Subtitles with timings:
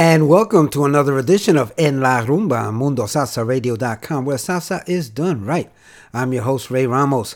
[0.00, 5.44] And welcome to another edition of En La Rumba on MundoSalsaRadio.com, where salsa is done
[5.44, 5.72] right.
[6.14, 7.34] I'm your host, Ray Ramos.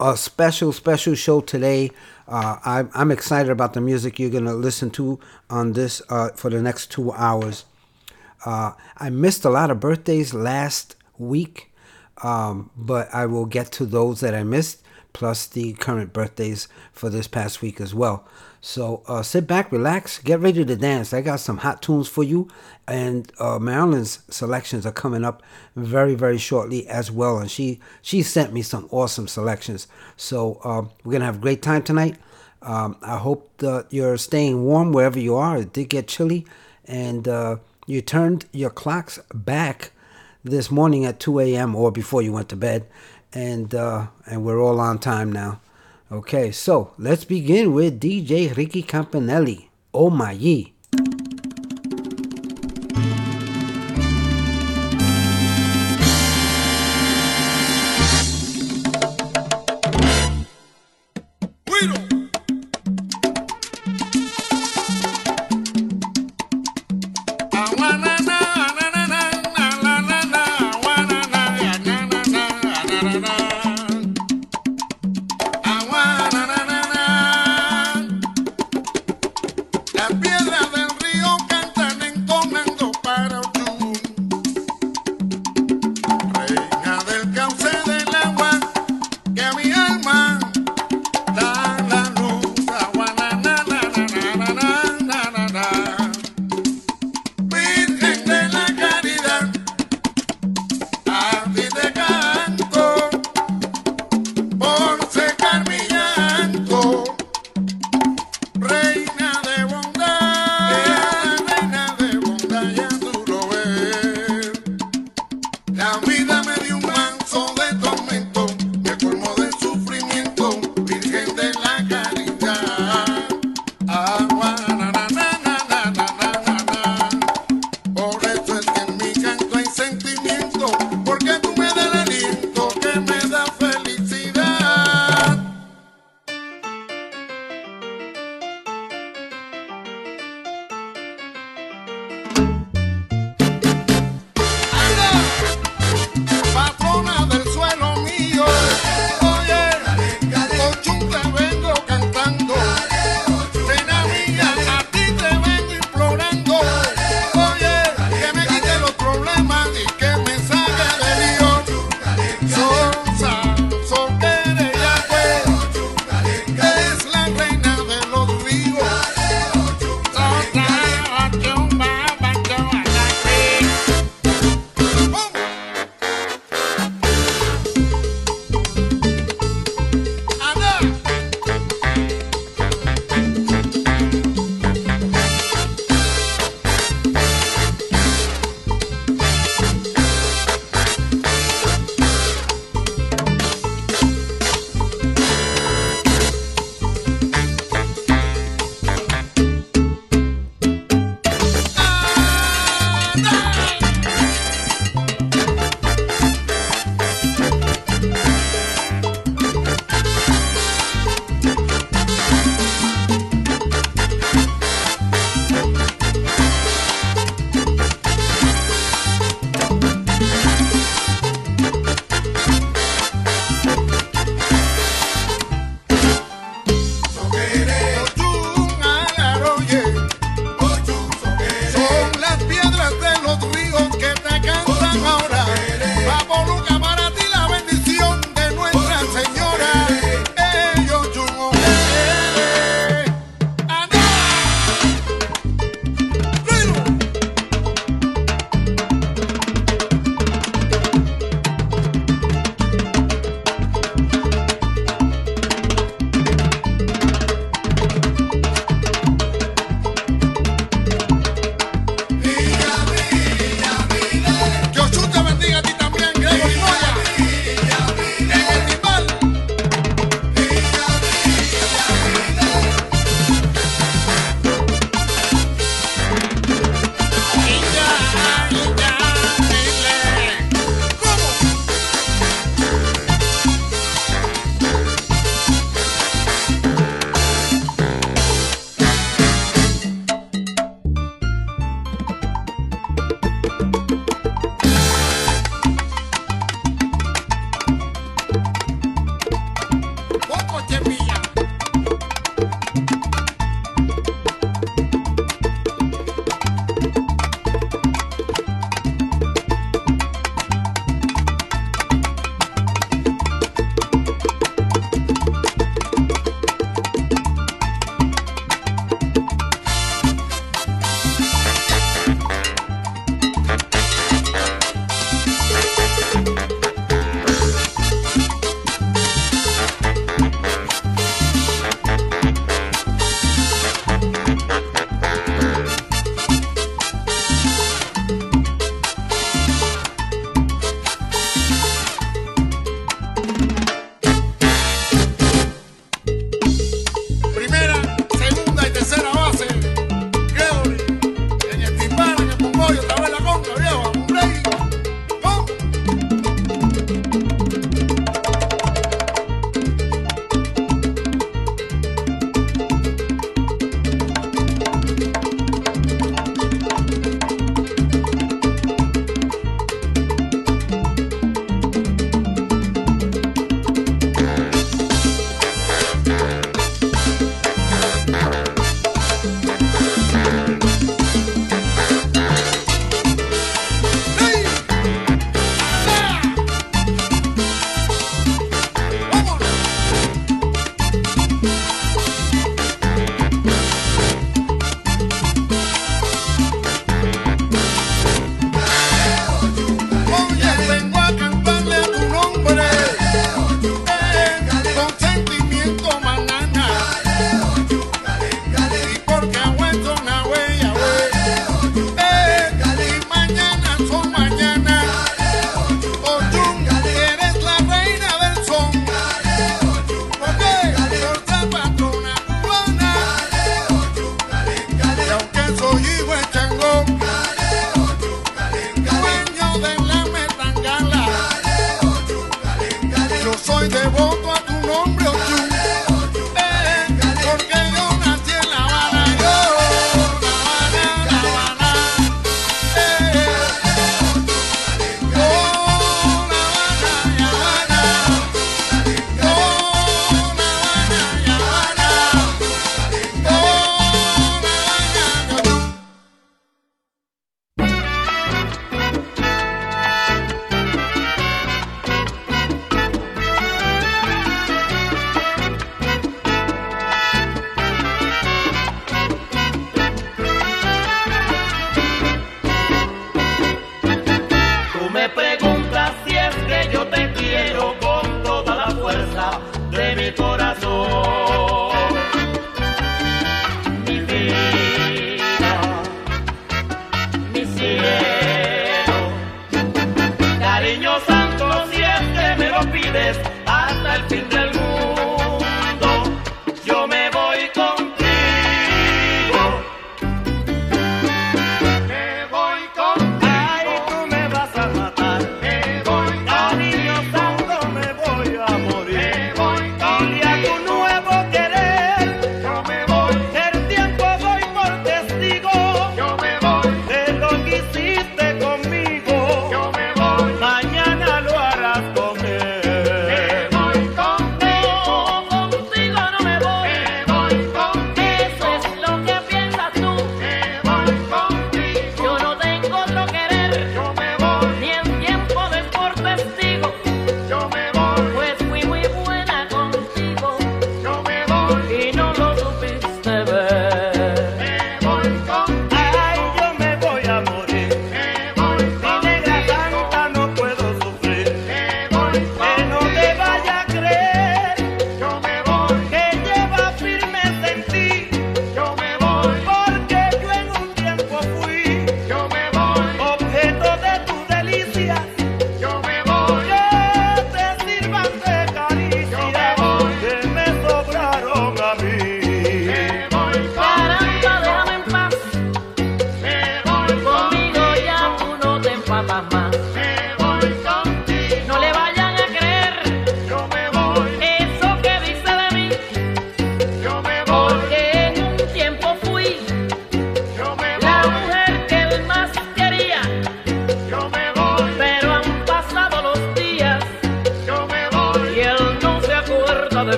[0.00, 1.92] A special, special show today.
[2.26, 6.30] Uh, I, I'm excited about the music you're going to listen to on this uh,
[6.30, 7.64] for the next two hours.
[8.44, 11.72] Uh, I missed a lot of birthdays last week,
[12.24, 17.08] um, but I will get to those that I missed, plus the current birthdays for
[17.08, 18.26] this past week as well.
[18.60, 21.14] So uh, sit back, relax, get ready to dance.
[21.14, 22.48] I got some hot tunes for you,
[22.86, 25.42] and uh, Marilyn's selections are coming up
[25.76, 27.38] very, very shortly as well.
[27.38, 29.88] And she she sent me some awesome selections.
[30.16, 32.16] So uh, we're gonna have a great time tonight.
[32.62, 35.56] Um, I hope that you're staying warm wherever you are.
[35.56, 36.46] It did get chilly,
[36.84, 39.92] and uh, you turned your clocks back
[40.44, 41.74] this morning at 2 a.m.
[41.74, 42.86] or before you went to bed,
[43.32, 45.60] and uh, and we're all on time now.
[46.12, 49.68] Okay, so let's begin with DJ Ricky Campanelli.
[49.94, 50.74] Oh my ye.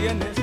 [0.00, 0.39] Tienes,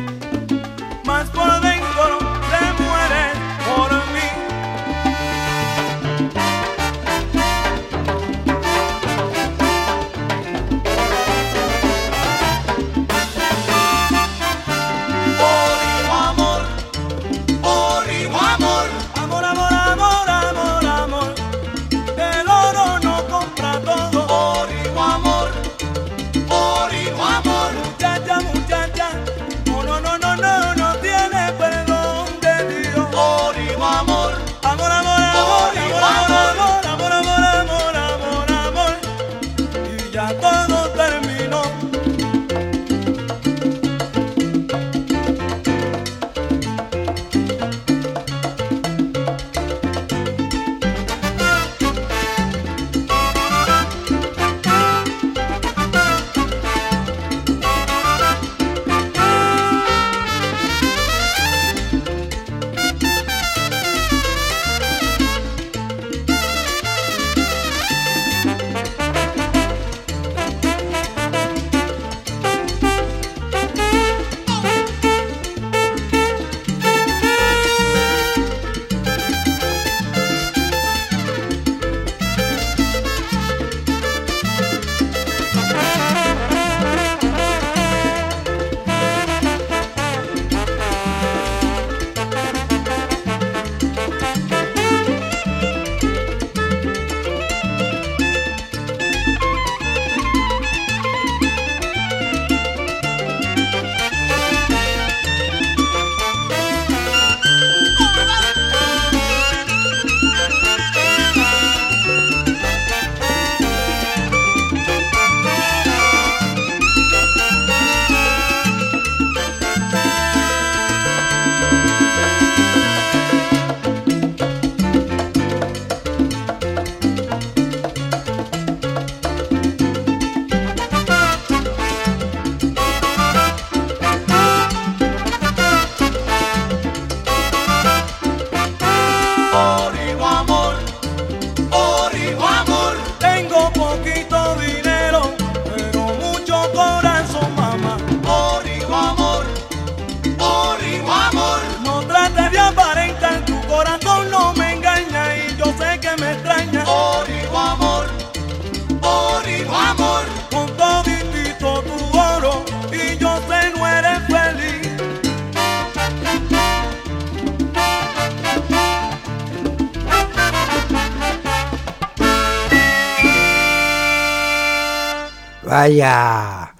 [175.87, 176.75] Vaya,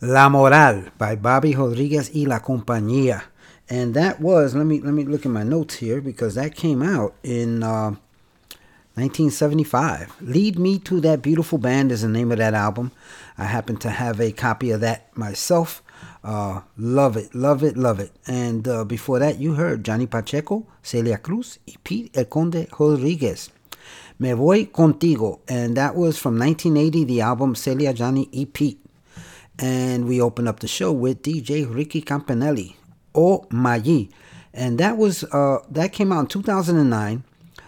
[0.00, 3.24] La Moral by Bobby Rodríguez y la compañía.
[3.68, 6.80] and that was let me let me look at my notes here because that came
[6.80, 7.90] out in uh,
[8.94, 10.14] 1975.
[10.20, 12.92] Lead Me to That Beautiful Band is the name of that album.
[13.36, 15.82] I happen to have a copy of that myself.
[16.22, 18.12] Uh, love it, love it, love it.
[18.24, 23.50] And uh, before that, you heard Johnny Pacheco, Celia Cruz, and Pete El Conde Rodriguez.
[24.18, 28.76] Me Voy Contigo, and that was from 1980, the album Celia, Johnny, EP.
[29.58, 32.74] And we opened up the show with DJ Ricky Campanelli,
[33.14, 34.10] O Mayi.
[34.52, 37.24] And that was uh, that came out in 2009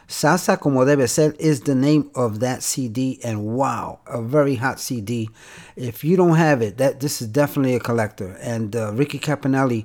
[0.08, 4.78] Salsa Como Debe Ser is the name of that CD, and wow, a very hot
[4.78, 5.28] CD.
[5.74, 8.36] If you don't have it, that this is definitely a collector.
[8.40, 9.84] And uh, Ricky Campanelli,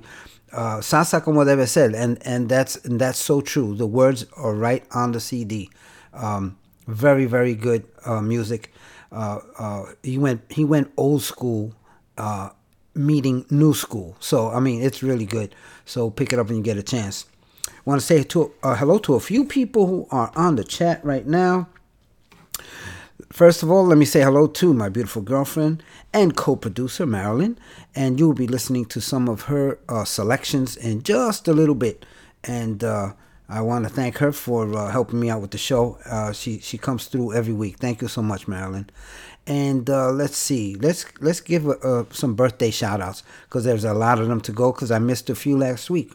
[0.52, 3.74] uh, Salsa Como Debe Ser, and and that's and that's so true.
[3.74, 5.70] The words are right on the CD.
[6.14, 8.72] Um, very very good uh, music.
[9.10, 11.74] Uh, uh, he went he went old school,
[12.18, 12.50] uh,
[12.94, 14.16] meeting new school.
[14.20, 15.54] So I mean, it's really good.
[15.84, 17.26] So pick it up when you get a chance
[17.84, 21.04] want to say to, uh, hello to a few people who are on the chat
[21.04, 21.68] right now.
[23.30, 27.58] First of all, let me say hello to my beautiful girlfriend and co producer, Marilyn.
[27.94, 32.04] And you'll be listening to some of her uh, selections in just a little bit.
[32.44, 32.84] And
[33.52, 35.98] I want to thank her for uh, helping me out with the show.
[36.06, 37.78] Uh, she, she comes through every week.
[37.78, 38.88] Thank you so much, Marilyn.
[39.46, 41.66] And uh, let's see, let's let's give
[42.12, 45.28] some birthday shout outs because there's a lot of them to go because I missed
[45.30, 46.12] a few last week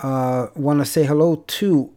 [0.00, 1.92] uh, want to say hello to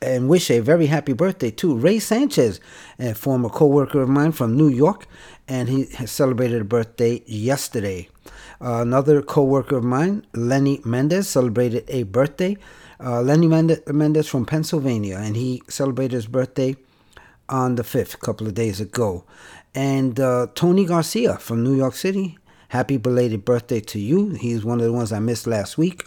[0.00, 2.60] and wish a very happy birthday to Ray Sanchez,
[2.98, 5.06] a former co-worker of mine from New York,
[5.46, 8.08] and he celebrated a birthday yesterday.
[8.60, 12.56] Another co-worker of mine, Lenny Mendez, celebrated a birthday.
[13.04, 16.76] Uh, Lenny Mendez from Pennsylvania, and he celebrated his birthday
[17.48, 19.24] on the 5th, a couple of days ago.
[19.74, 22.38] And uh, Tony Garcia from New York City,
[22.68, 24.30] happy belated birthday to you.
[24.30, 26.06] He's one of the ones I missed last week.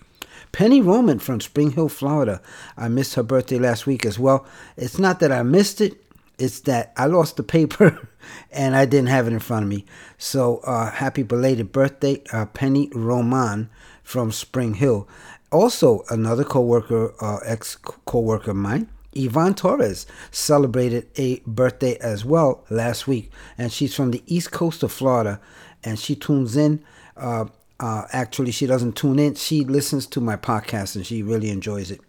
[0.53, 2.41] Penny Roman from Spring Hill, Florida.
[2.77, 4.45] I missed her birthday last week as well.
[4.77, 6.01] It's not that I missed it,
[6.37, 8.07] it's that I lost the paper
[8.51, 9.85] and I didn't have it in front of me.
[10.17, 13.69] So uh, happy belated birthday, uh, Penny Roman
[14.03, 15.07] from Spring Hill.
[15.55, 22.65] Also, another co-worker, uh, ex co-worker of mine, Yvonne Torres celebrated a birthday as well
[22.69, 25.39] last week, and she's from the east coast of Florida,
[25.83, 26.83] and she tunes in
[27.17, 27.45] uh,
[27.79, 29.35] uh, actually, she doesn't tune in.
[29.35, 31.99] She listens to my podcast and she really enjoys it.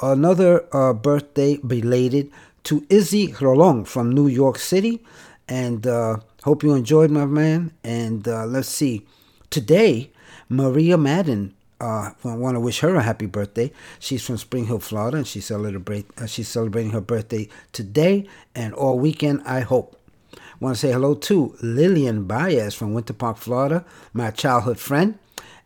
[0.00, 2.30] Another uh, birthday belated
[2.64, 5.02] to Izzy Rolong from New York City.
[5.48, 7.72] And uh, hope you enjoyed, my man.
[7.82, 9.06] And uh, let's see.
[9.50, 10.10] Today,
[10.48, 11.53] Maria Madden.
[11.80, 13.72] Uh, I want to wish her a happy birthday.
[13.98, 18.72] She's from Spring Hill, Florida, and she celebrate, uh, she's celebrating her birthday today and
[18.74, 20.00] all weekend, I hope.
[20.60, 25.18] Want to say hello to Lillian Baez from Winter Park, Florida, my childhood friend.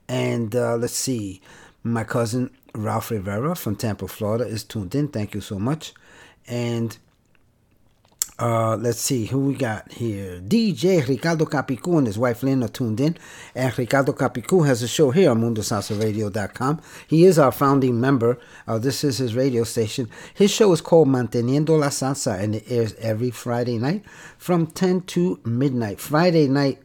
[0.08, 1.40] And uh, let's see,
[1.84, 5.08] my cousin Ralph Rivera from Tampa, Florida is tuned in.
[5.08, 5.92] Thank you so much.
[6.46, 6.96] And
[8.38, 10.40] uh, let's see who we got here.
[10.40, 13.16] DJ Ricardo Capicu and his wife are tuned in.
[13.54, 16.80] And Ricardo Capicu has a show here on MundoSalsaRadio.com.
[17.08, 18.38] He is our founding member.
[18.66, 20.08] Uh, this is his radio station.
[20.34, 24.04] His show is called Manteniendo la Salsa and it airs every Friday night
[24.36, 25.98] from 10 to midnight.
[25.98, 26.80] Friday night,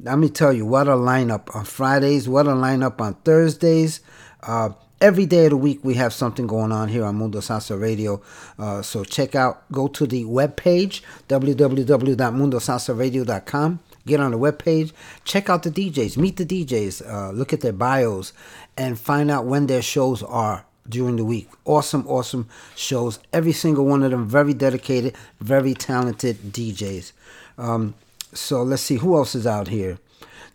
[0.00, 4.00] let me tell you, what a lineup on Fridays, what a lineup on Thursdays.
[4.42, 4.70] Uh,
[5.04, 8.22] every day of the week we have something going on here on Mundo Salsa Radio.
[8.58, 13.80] Uh, so check out, go to the webpage, www.mundosalsaradio.com.
[14.06, 14.92] Get on the webpage,
[15.24, 18.32] check out the DJs, meet the DJs, uh, look at their bios,
[18.78, 21.50] and find out when their shows are during the week.
[21.66, 23.18] Awesome, awesome shows.
[23.30, 27.12] Every single one of them very dedicated, very talented DJs.
[27.58, 27.92] Um,
[28.32, 29.98] so let's see who else is out here.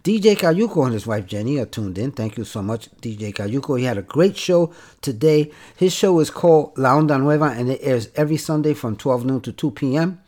[0.09, 2.11] DJ Cayuco and his wife Jenny are tuned in.
[2.11, 3.77] Thank you so much, DJ Cayuco.
[3.77, 5.51] He had a great show today.
[5.75, 9.41] His show is called La Onda Nueva and it airs every Sunday from 12 noon
[9.41, 10.19] to 2 p.m.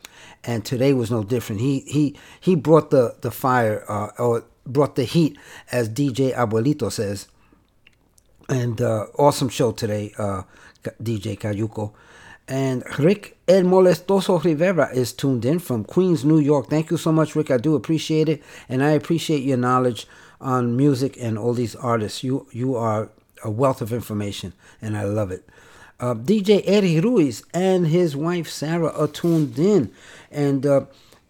[0.44, 1.62] And today was no different.
[1.62, 5.36] He he he brought the the fire uh, or brought the heat,
[5.72, 7.26] as DJ Abuelito says.
[8.48, 10.42] And uh, awesome show today, uh,
[11.02, 11.92] DJ Cayuco.
[12.48, 16.68] And Rick El Molestoso Rivera is tuned in from Queens, New York.
[16.68, 17.50] Thank you so much, Rick.
[17.50, 18.42] I do appreciate it.
[18.68, 20.06] And I appreciate your knowledge
[20.40, 22.24] on music and all these artists.
[22.24, 23.10] You you are
[23.44, 25.48] a wealth of information, and I love it.
[26.00, 29.92] Uh, DJ Eddie Ruiz and his wife Sarah are tuned in.
[30.32, 30.86] And uh,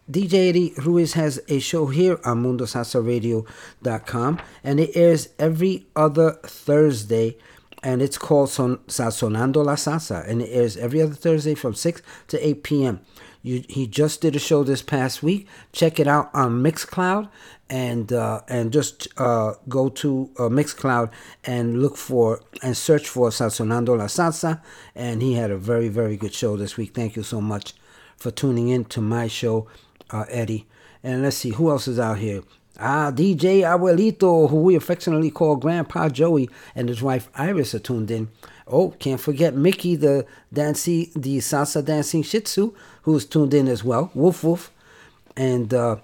[0.09, 7.37] DJ Eddie Ruiz has a show here on MundoSalsaRadio.com, and it airs every other Thursday
[7.83, 12.01] and it's called Son- Sazonando la Salsa, and it airs every other Thursday from 6
[12.29, 13.01] to 8 p.m.
[13.41, 15.47] You, he just did a show this past week.
[15.73, 17.29] Check it out on Mixcloud
[17.69, 21.11] and uh, and just uh, go to uh, Mixcloud
[21.43, 24.61] and look for and search for Sazonando la Salsa.
[24.95, 26.95] And he had a very very good show this week.
[26.95, 27.73] Thank you so much
[28.15, 29.67] for tuning in to my show,
[30.09, 30.65] uh, Eddie.
[31.03, 32.43] And let's see who else is out here.
[32.79, 38.09] Ah, DJ Abuelito, who we affectionately call Grandpa Joey, and his wife Iris are tuned
[38.09, 38.29] in.
[38.67, 43.83] Oh, can't forget Mickey, the dancing, the salsa dancing Shih Tzu, who's tuned in as
[43.83, 44.09] well.
[44.15, 44.71] Woof woof,
[45.37, 45.97] and uh,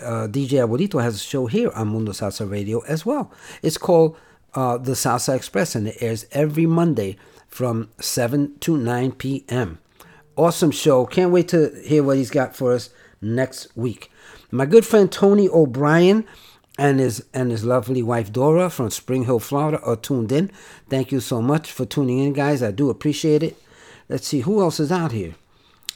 [0.00, 3.30] uh, DJ Abuelito has a show here on Mundo Salsa Radio as well.
[3.62, 4.16] It's called
[4.54, 9.78] uh, the Salsa Express, and it airs every Monday from 7 to 9 p.m.
[10.36, 11.06] Awesome show.
[11.06, 14.10] Can't wait to hear what he's got for us next week.
[14.50, 16.24] My good friend Tony O'Brien
[16.78, 20.50] and his and his lovely wife Dora from Spring Hill, Florida are tuned in.
[20.88, 22.62] Thank you so much for tuning in, guys.
[22.62, 23.60] I do appreciate it.
[24.08, 25.34] Let's see who else is out here.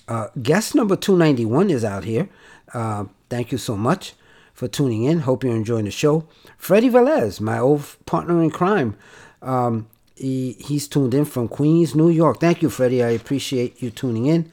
[0.07, 2.29] Uh, guest number 291 is out here.
[2.75, 4.13] Uh, thank you so much
[4.53, 5.21] for tuning in.
[5.21, 6.27] Hope you're enjoying the show.
[6.59, 8.97] Freddie Velez, my old partner in crime,
[9.41, 12.41] um, he, he's tuned in from Queens, New York.
[12.41, 13.03] Thank you, Freddie.
[13.03, 14.53] I appreciate you tuning in.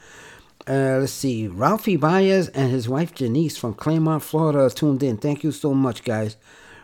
[0.68, 1.48] Uh, let's see.
[1.48, 5.16] Ralphie Baez and his wife Janice from Clermont, Florida, tuned in.
[5.16, 6.36] Thank you so much, guys.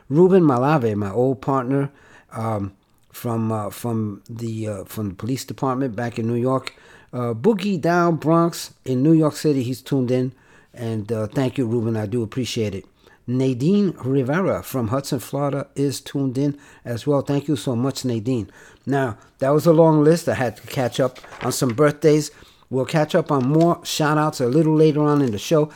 [0.09, 1.91] Ruben Malave, my old partner
[2.33, 2.75] um,
[3.11, 6.75] from uh, from the uh, from the police department back in New York.
[7.13, 10.33] Uh, Boogie Down Bronx in New York City, he's tuned in.
[10.75, 11.97] And uh, thank you, Ruben.
[11.97, 12.85] I do appreciate it.
[13.27, 17.23] Nadine Rivera from Hudson, Florida is tuned in as well.
[17.23, 18.51] Thank you so much, Nadine.
[18.85, 20.29] Now, that was a long list.
[20.29, 22.31] I had to catch up on some birthdays.
[22.71, 25.71] We'll catch up on more shout outs a little later on in the show.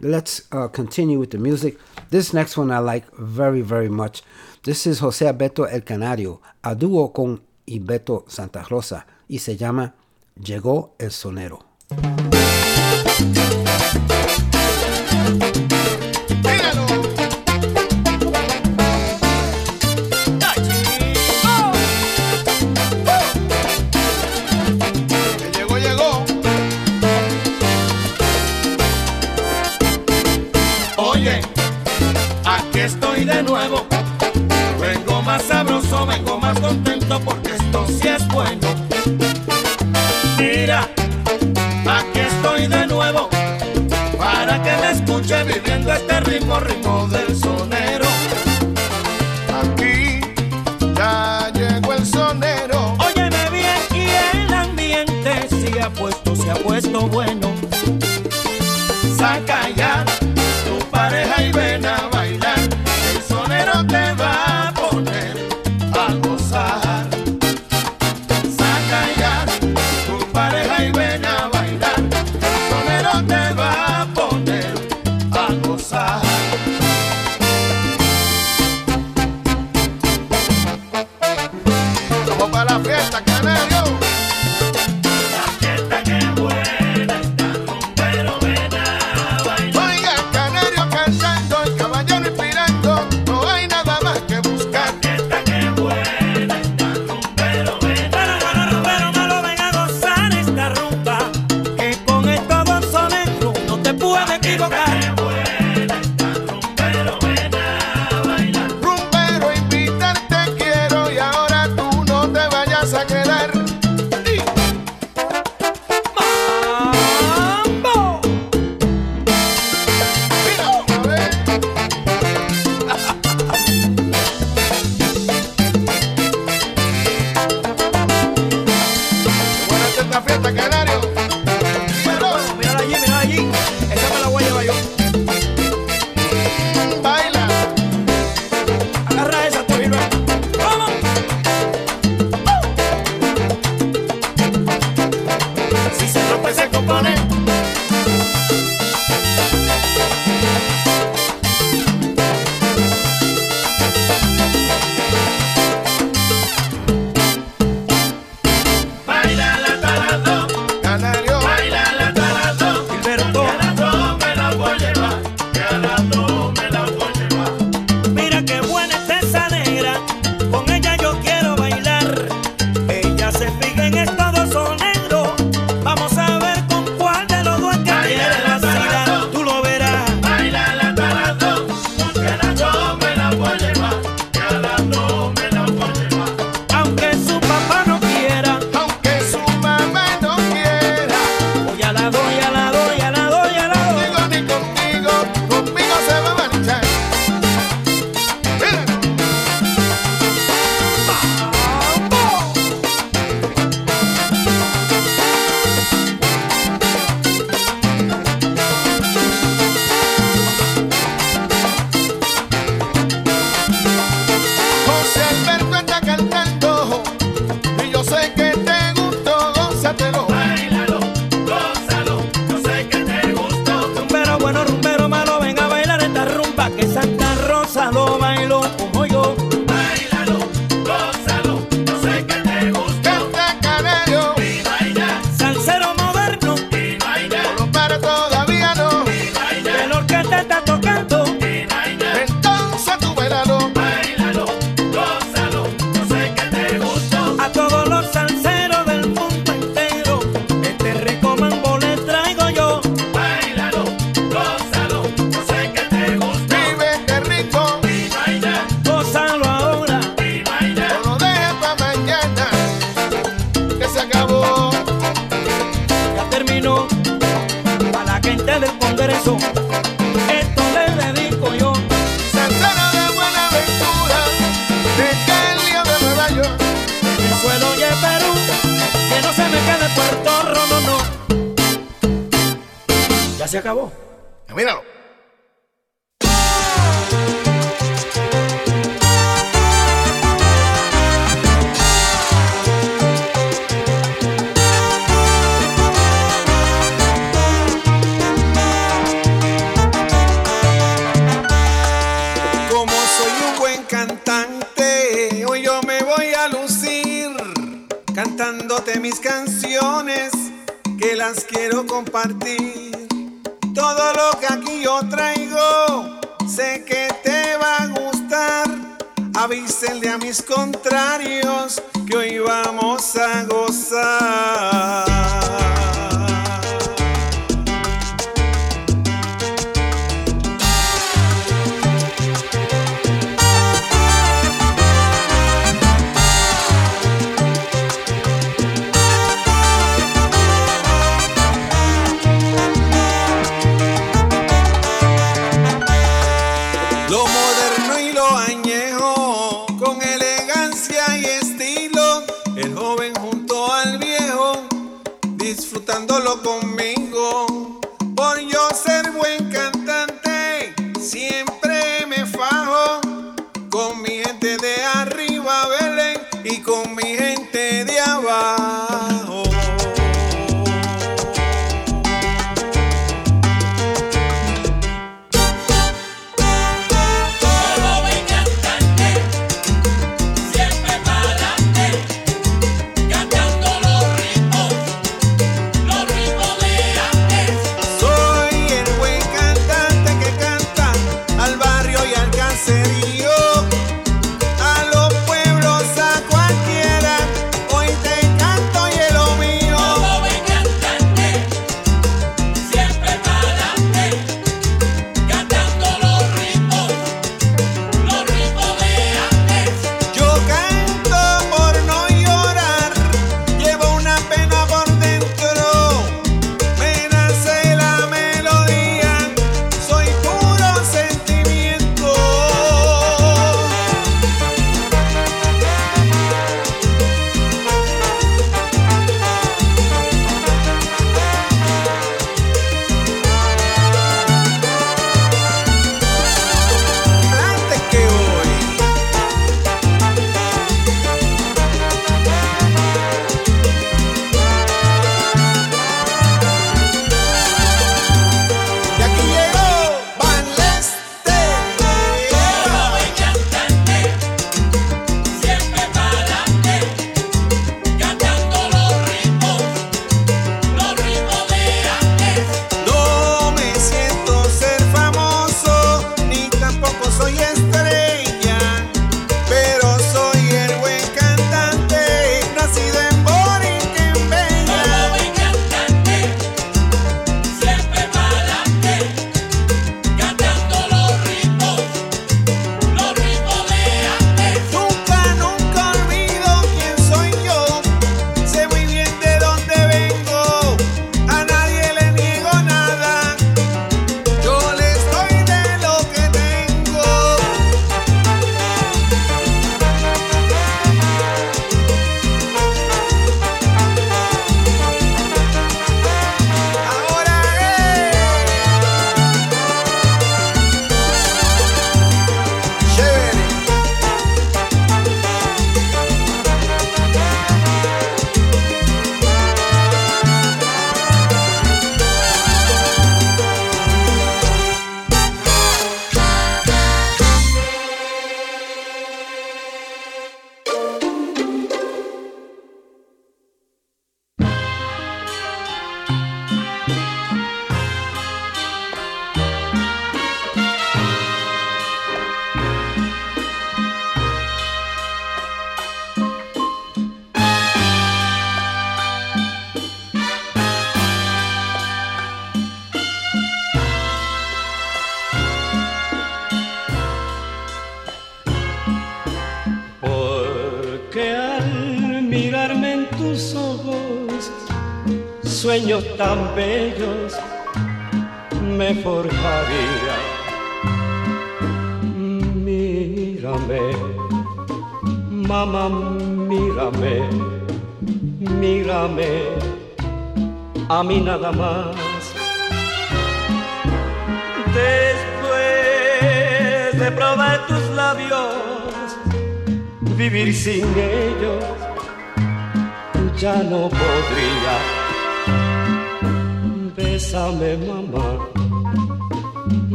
[0.00, 1.78] Let's uh, continue with the music.
[2.10, 4.22] This next one I like very, very much.
[4.62, 9.94] This is José Alberto El Canario, a dúo con Gilberto Santa Rosa, y se llama
[10.36, 11.64] Llegó el Sonero.
[37.20, 38.68] Porque esto sí es bueno.
[40.38, 40.88] Mira,
[41.86, 43.28] aquí estoy de nuevo.
[44.18, 48.06] Para que me escuche viviendo este ritmo, ritmo del sonero.
[49.62, 50.20] Aquí
[50.96, 52.96] ya llegó el sonero.
[52.98, 57.52] Óyeme bien y el ambiente se ha puesto, se ha puesto bueno.
[59.16, 59.63] Saca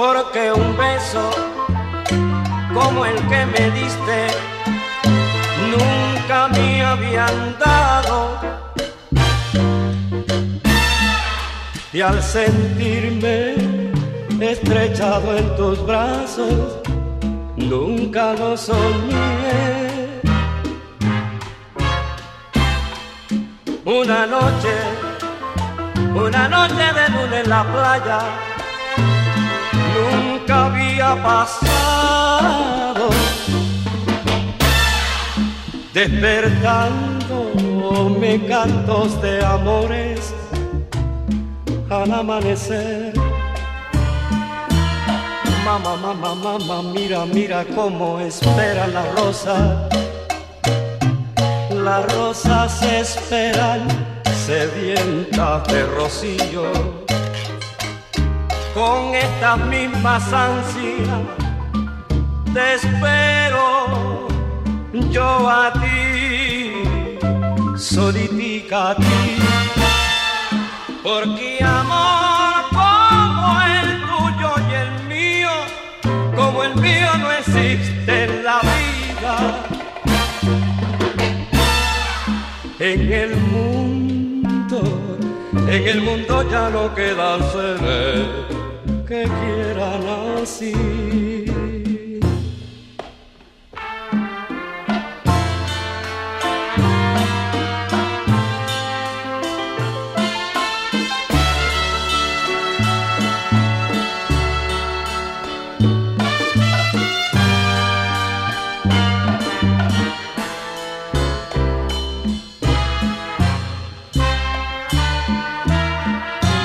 [0.00, 1.30] Porque un beso
[2.72, 4.28] como el que me diste
[5.72, 8.40] nunca me habían dado.
[11.92, 13.56] Y al sentirme
[14.40, 16.78] estrechado en tus brazos,
[17.56, 20.22] nunca lo soñé.
[23.84, 24.74] Una noche,
[26.14, 28.49] una noche de luna en la playa,
[30.50, 33.10] había pasado.
[35.92, 37.50] Despertando
[38.18, 40.34] me cantos de amores
[41.88, 43.12] al amanecer.
[45.64, 49.88] Mamá, mamá, mamá, mira, mira cómo espera la rosa.
[51.70, 53.86] Las rosas esperan
[54.46, 56.99] sedientas de rocío.
[58.74, 61.08] Con estas mismas ansias
[62.54, 64.28] te espero
[65.10, 66.82] yo a ti,
[67.76, 69.38] solitica a ti.
[71.02, 75.50] Porque amor como el tuyo y el mío,
[76.36, 79.64] como el mío no existe en la vida.
[82.78, 84.80] En el mundo,
[85.68, 88.59] en el mundo ya no quedan seres
[89.10, 90.06] que quieran
[90.40, 90.72] así.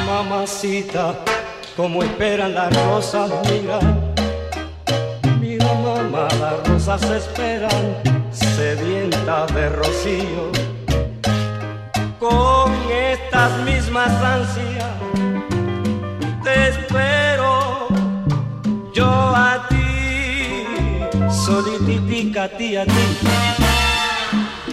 [0.06, 1.25] Mamacita,
[1.76, 3.80] como esperan las rosas, mira,
[5.40, 7.98] mira mamá, las rosas esperan,
[8.32, 10.52] sedientas de rocío,
[12.18, 14.90] con estas mismas ansias,
[16.44, 17.88] te espero
[18.94, 20.66] yo a ti,
[21.30, 23.06] solitica a ti, a ti,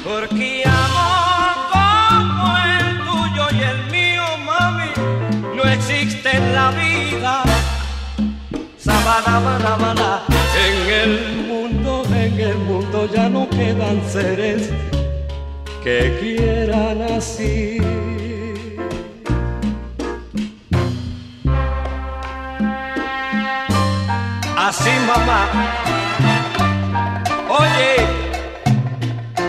[0.05, 0.91] porque amor
[6.33, 7.43] en la vida.
[8.76, 10.22] Sabana, bana, bana.
[10.66, 14.70] En el mundo, en el mundo ya no quedan seres
[15.83, 17.78] que quieran así.
[24.57, 25.41] Así, mamá.
[27.49, 28.07] Oye,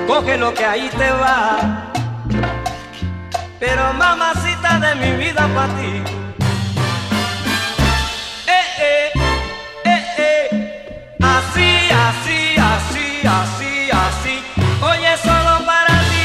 [0.07, 1.91] coge lo que ahí te va.
[3.59, 6.12] Pero mamacita de mi vida para ti.
[11.53, 14.41] Así, así, así, así, así.
[14.81, 16.23] Oye, solo para ti.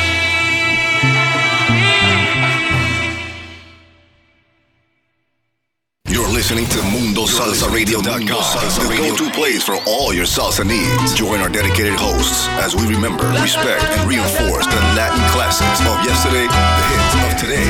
[6.08, 11.12] You're listening to MundoSalsaRadio.com, the go-to place for all your salsa needs.
[11.14, 16.48] Join our dedicated hosts as we remember, respect, and reinforce the Latin classics of yesterday,
[16.48, 17.68] the hits of today,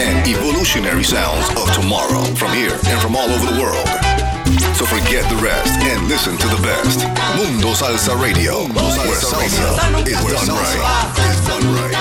[0.00, 4.11] and evolutionary sounds of tomorrow from here and from all over the world.
[4.74, 7.06] So forget the rest and listen to the best.
[7.36, 10.08] Mundo Salsa Radio, where salsa is done right.
[10.08, 10.20] Is
[11.46, 11.92] done right.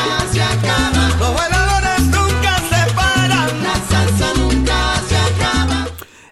[1.19, 3.51] Los bailadores nunca se paran.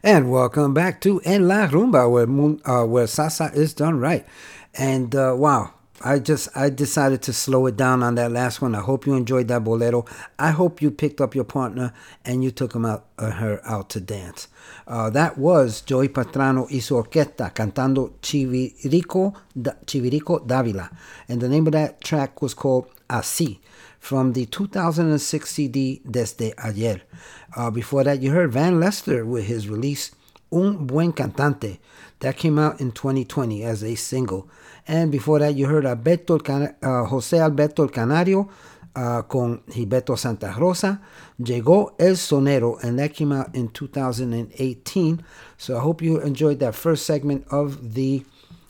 [0.02, 2.26] And welcome back to En La Rumba, where
[2.66, 4.26] uh, where salsa is done right.
[4.74, 5.72] And uh, wow,
[6.02, 8.74] I just I decided to slow it down on that last one.
[8.74, 10.06] I hope you enjoyed that bolero.
[10.38, 11.94] I hope you picked up your partner
[12.24, 14.48] and you took him out uh, her out to dance.
[14.88, 20.90] Uh, that was Joey Pastrana y su orquesta cantando Chivirico Da- Chivirico Davila,
[21.28, 23.60] and the name of that track was called Así
[24.00, 27.02] from the 2006 CD Desde Ayer.
[27.58, 30.12] Uh, before that, you heard Van Lester with his release
[30.52, 31.80] Un Buen Cantante.
[32.20, 34.50] That came out in 2020 as a single.
[34.88, 38.50] And before that, you heard Alberto uh, José Alberto El Canario
[38.96, 41.02] uh, con Gilberto Santa Rosa.
[41.40, 45.24] Llegó El Sonero, and that came out in 2018.
[45.58, 48.26] So I hope you enjoyed that first segment of the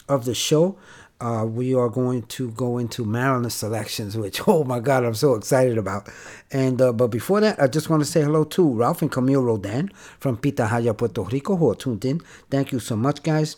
[0.08, 0.78] of the show.
[1.22, 5.36] Uh, we are going to go into Maryland selections, which oh my God, I'm so
[5.36, 6.08] excited about.
[6.52, 9.44] And uh, but before that, I just want to say hello to Ralph and Camille
[9.44, 9.90] Rodan
[10.20, 12.22] from Pitahaya, Puerto Rico, who are tuned in.
[12.50, 13.58] Thank you so much, guys.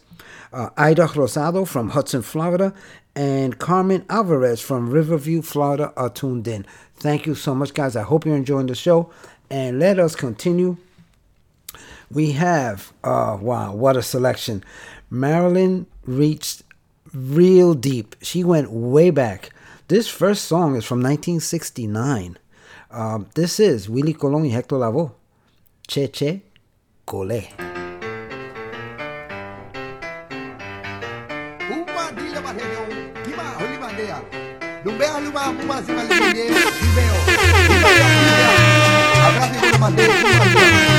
[0.51, 2.73] Uh, Ida Rosado from Hudson, Florida,
[3.15, 6.65] and Carmen Alvarez from Riverview, Florida, are tuned in.
[6.95, 7.95] Thank you so much, guys.
[7.95, 9.11] I hope you're enjoying the show,
[9.49, 10.77] and let us continue
[12.13, 14.63] we have uh wow what a selection
[15.09, 16.60] marilyn reached
[17.13, 19.49] real deep she went way back
[19.87, 22.37] this first song is from 1969
[22.91, 25.11] um, this is Willie Colón y hector lavoe
[25.87, 26.43] che che
[33.81, 34.23] bandea.
[34.83, 35.17] Lumbea
[40.87, 40.90] e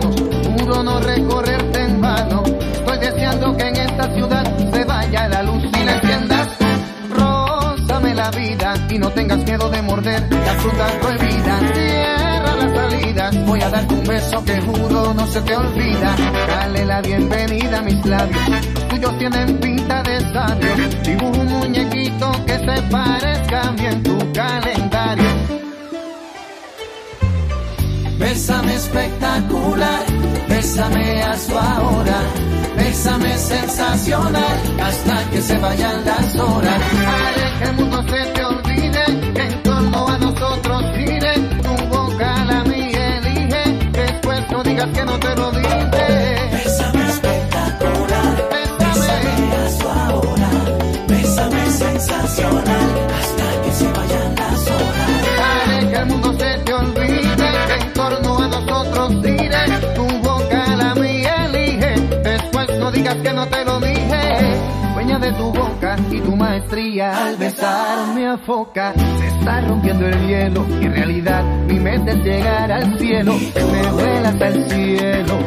[0.00, 0.14] manos,
[0.58, 2.42] juro no recorrerte en vano.
[2.44, 6.48] Estoy deseando que en esta ciudad se vaya la luz y la enciendas.
[7.10, 11.58] Rózame la vida y no tengas miedo de morder la fruta prohibida.
[11.74, 16.16] Cierra las salidas, voy a darte un beso que juro no se te olvida.
[16.48, 18.40] Dale la bienvenida a mis labios,
[18.88, 20.74] tuyos tienen pinta de sabio.
[21.04, 24.69] Dibujo un muñequito que se parezca a mí en tu calendario.
[28.30, 30.04] Bésame espectacular,
[30.48, 32.20] bésame a su ahora,
[32.76, 36.80] bésame sensacional, hasta que se vayan las horas.
[37.08, 42.44] Haré que el mundo se te olvide, que en torno a nosotros gire, tu boca
[42.44, 45.90] la mía elige, después no digas que no te lo dije.
[46.52, 50.50] Bésame espectacular, bésame a su ahora,
[51.08, 55.08] bésame sensacional, hasta que se vayan las horas.
[55.66, 56.49] Haré que el mundo se
[63.00, 64.20] digas que no te lo dije.
[64.94, 67.26] Dueña de tu boca y tu maestría.
[67.26, 72.18] Al besarme a foca se está rompiendo el hielo y en realidad mi mente es
[72.18, 73.34] llegar al cielo.
[73.72, 75.38] Me vuelas al cielo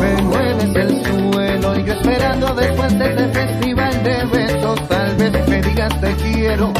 [0.00, 5.48] me mueves el suelo y yo esperando después de este festival de besos tal vez
[5.48, 6.72] me digas te quiero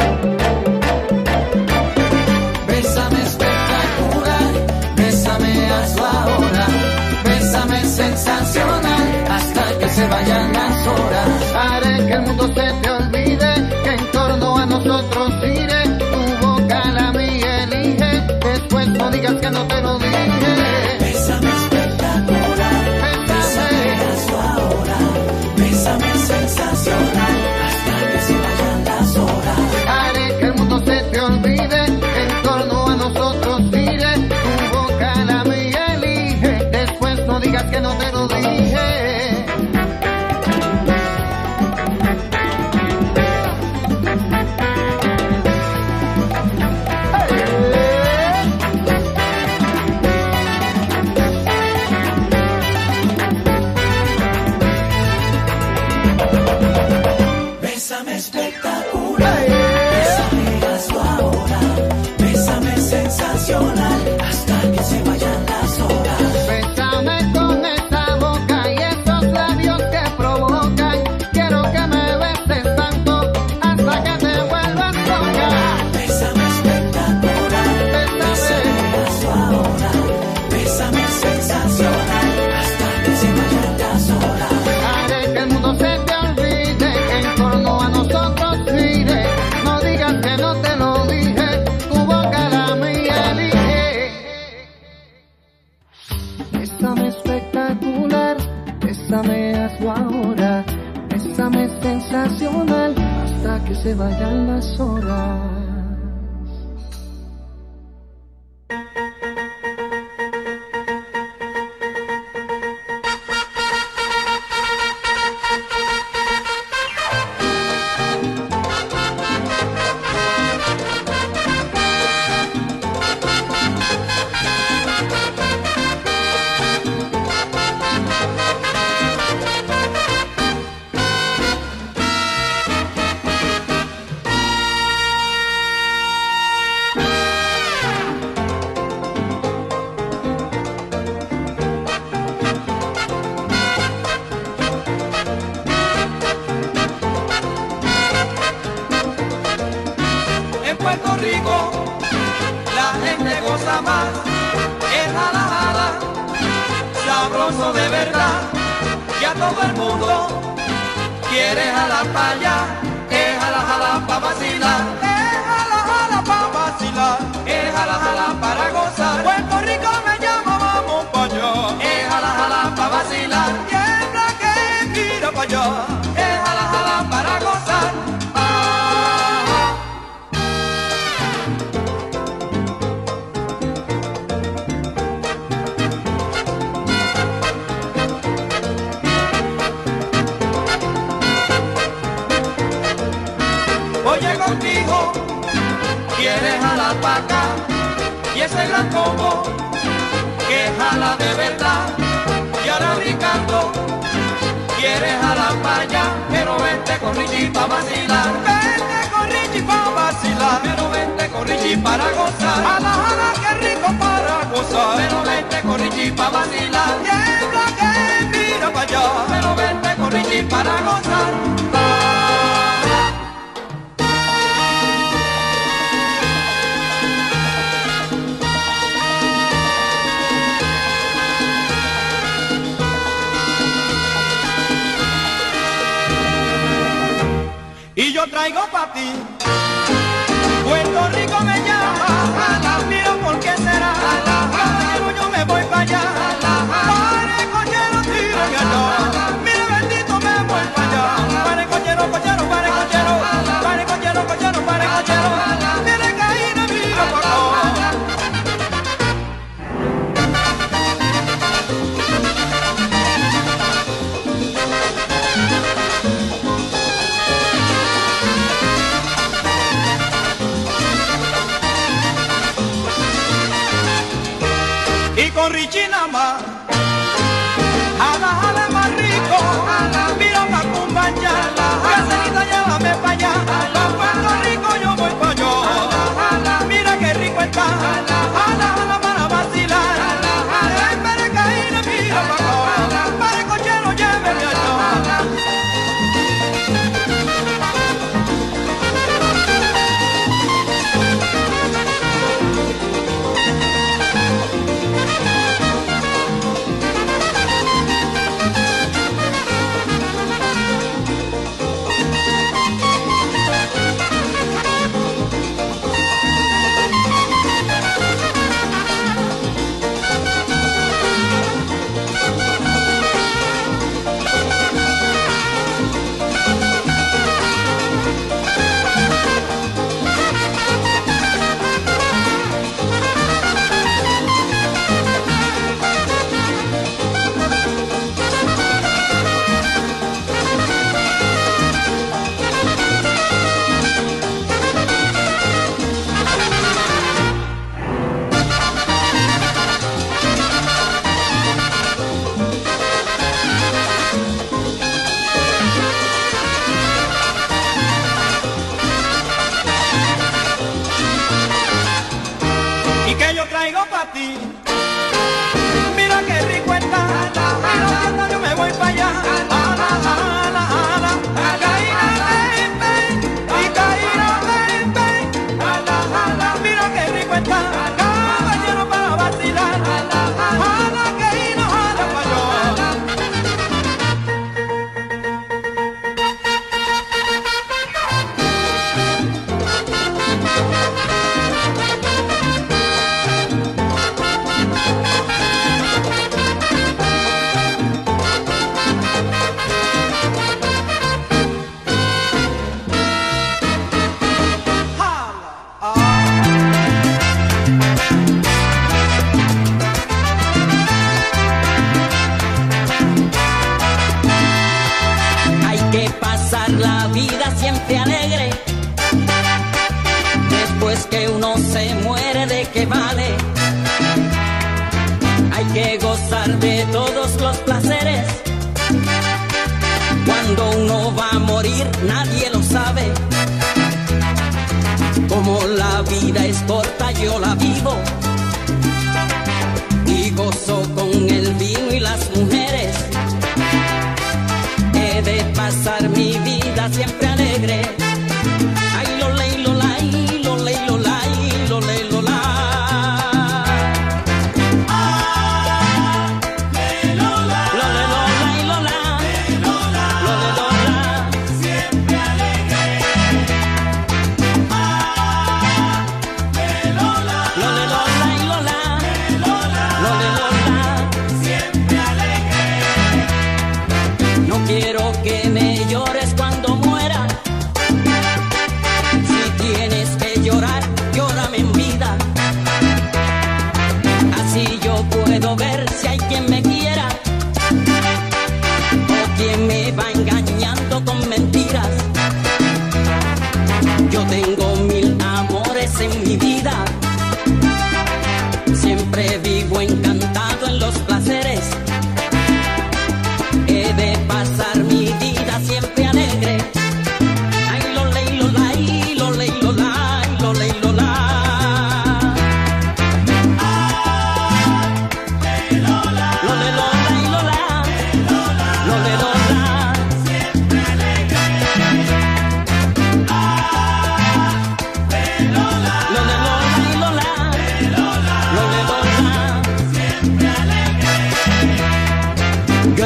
[10.06, 11.28] se vayan las horas.
[11.54, 13.54] Haré que el mundo se te olvide,
[13.84, 19.50] que en torno a nosotros gire, tu boca la mía elige, después no digas que
[19.50, 20.52] no te lo dije.
[21.00, 22.84] Bésame espectacular,
[23.28, 23.86] bésame
[24.26, 24.98] su ahora,
[25.56, 27.36] bésame sensacional,
[27.66, 29.60] hasta que se vayan las horas.
[29.88, 31.84] Haré que el mundo se te olvide,
[32.14, 37.80] que en torno a nosotros gire, tu boca la mía elige, después no digas que
[37.80, 38.65] no te lo dije.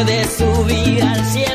[0.05, 1.49] de subir al cielo.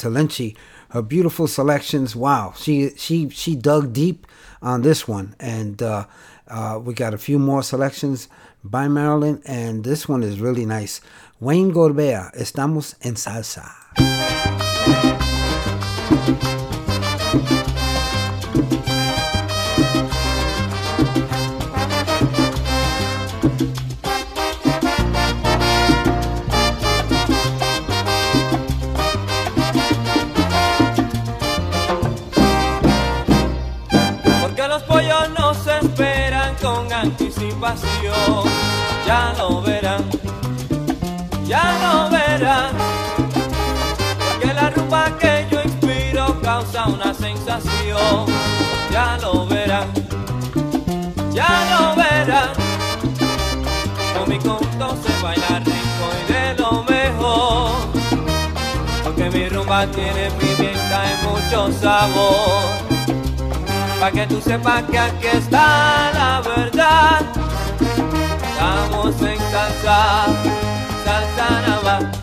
[0.00, 0.56] Talenci.
[0.90, 2.16] Her beautiful selections.
[2.16, 4.26] Wow, she she she dug deep
[4.60, 6.06] on this one, and uh,
[6.48, 8.28] uh, we got a few more selections
[8.64, 11.00] by Marilyn, and this one is really nice.
[11.38, 13.79] Wayne Gorbea, Estamos en Salsa.
[49.32, 49.88] lo verán,
[51.32, 52.50] ya lo verán.
[54.14, 57.70] Con mi conto se baila rico y de lo mejor.
[59.04, 62.62] Porque mi rumba tiene pimienta y mucho sabor.
[64.00, 67.20] Pa' que tú sepas que aquí está la verdad.
[68.50, 70.26] Estamos en salsa,
[71.04, 72.19] salsa nada más.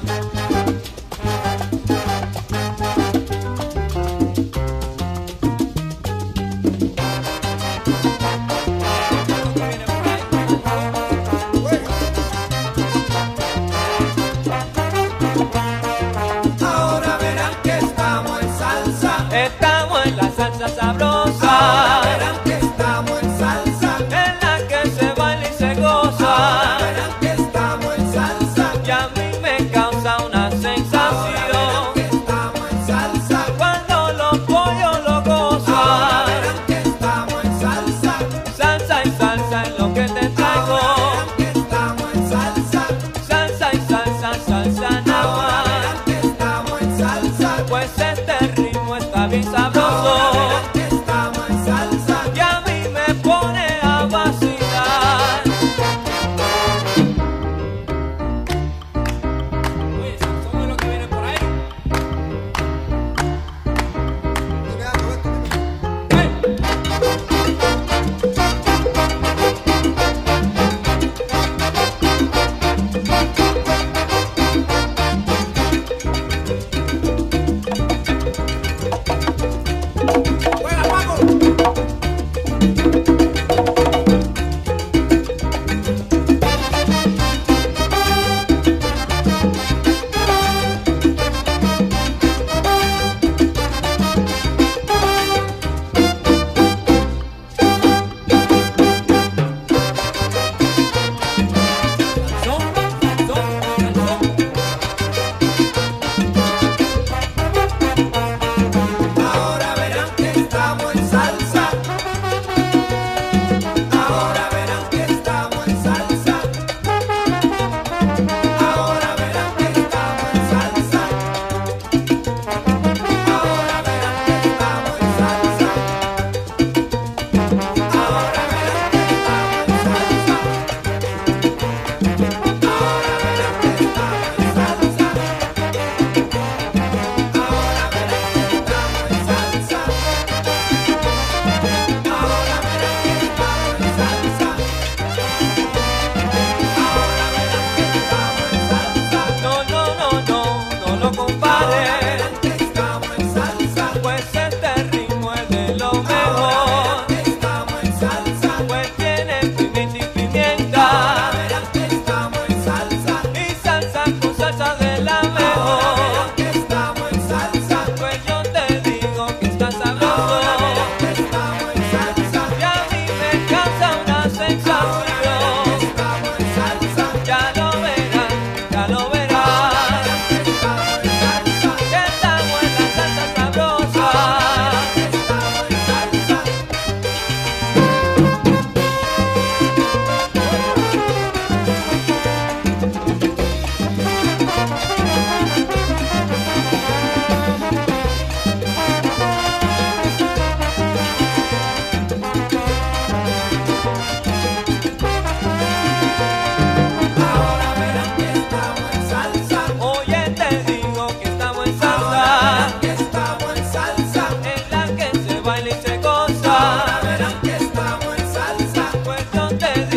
[20.77, 21.16] sabroso.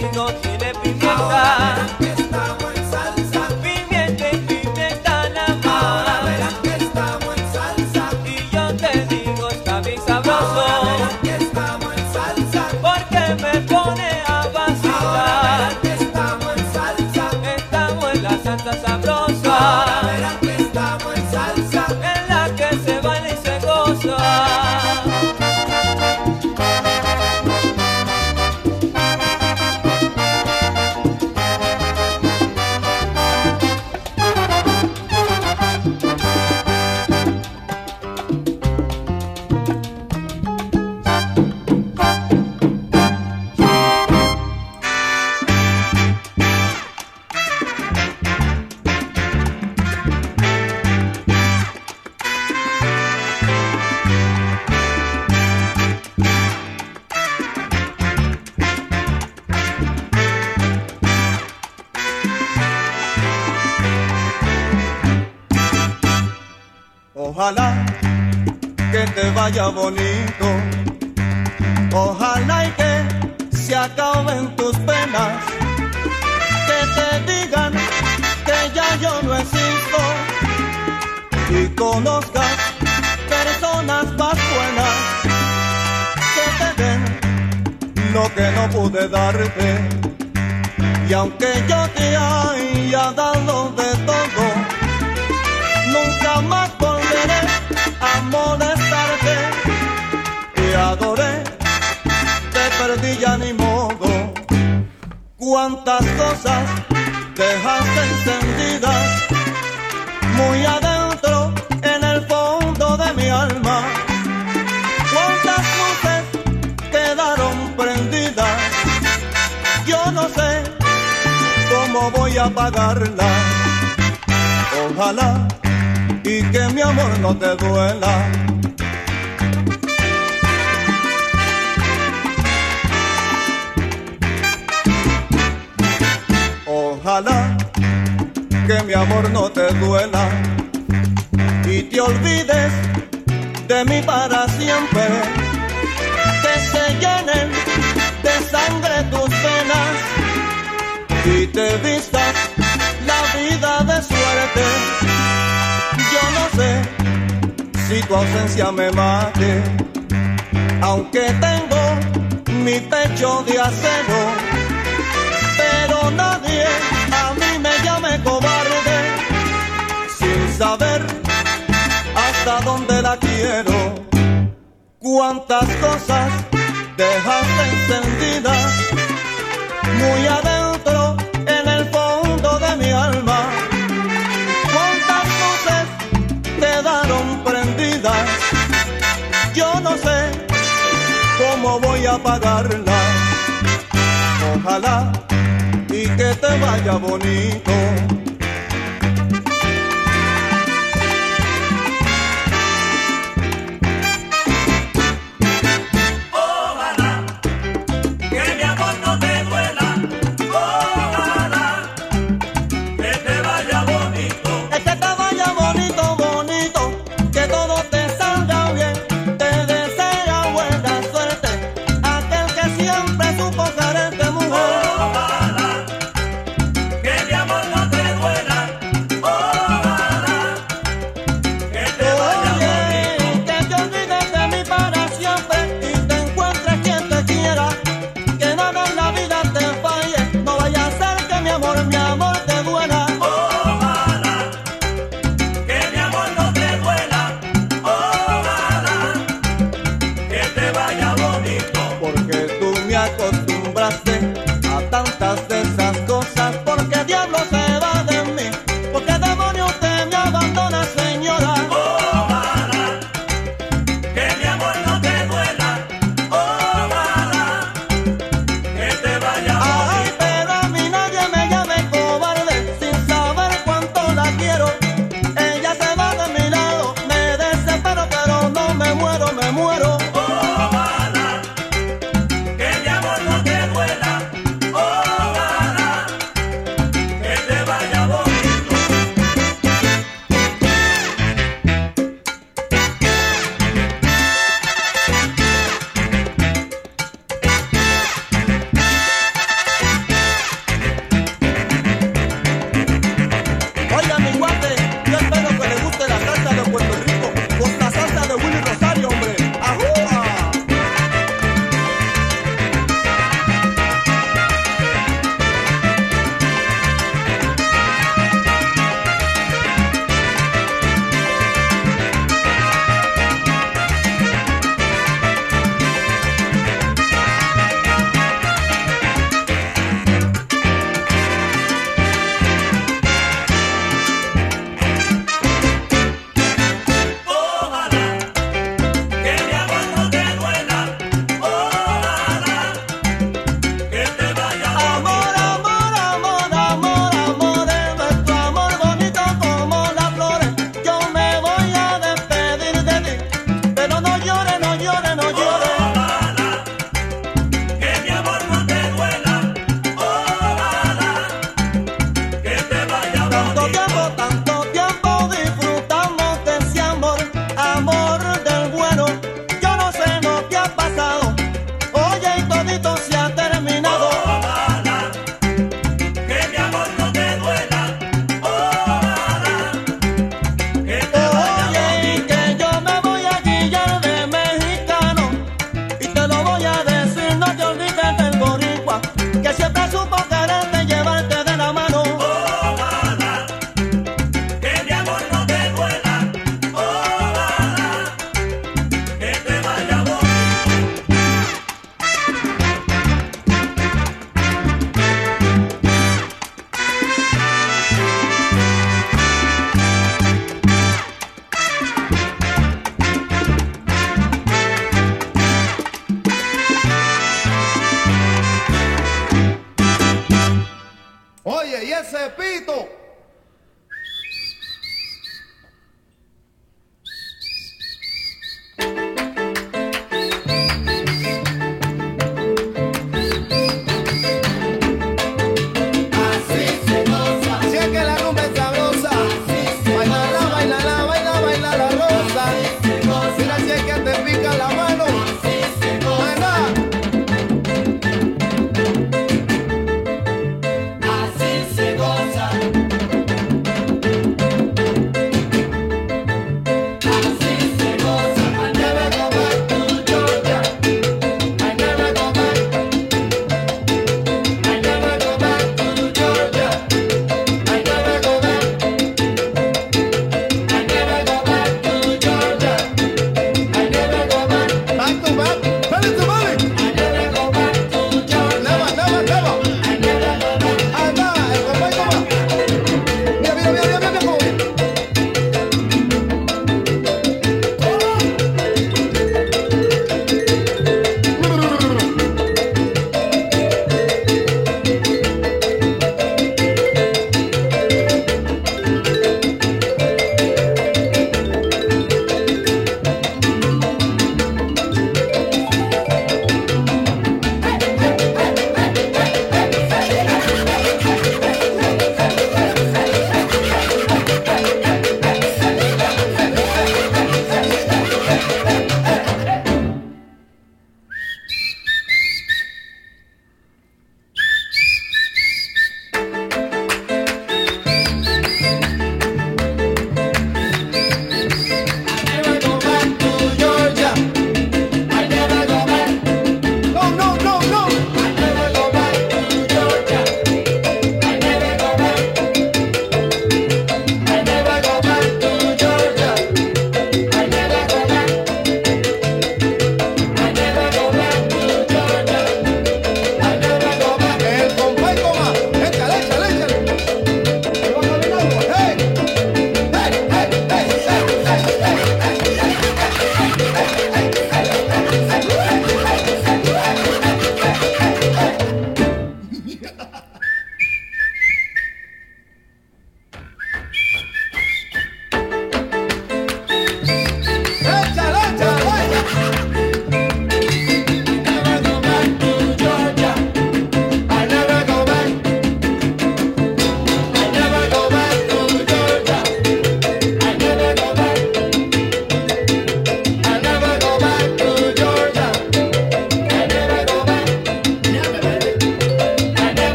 [0.00, 0.51] nothing, nothing.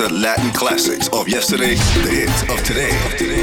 [0.00, 2.88] The Latin classics of yesterday, the hits of today,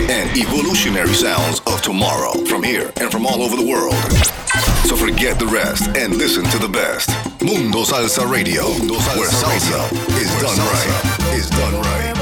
[0.10, 3.94] and evolutionary sounds of tomorrow from here and from all over the world.
[4.90, 7.10] So forget the rest and listen to the best.
[7.44, 8.64] Mundo Salsa Radio,
[9.14, 9.86] where salsa
[10.18, 11.36] is done right.
[11.38, 12.18] Is done right.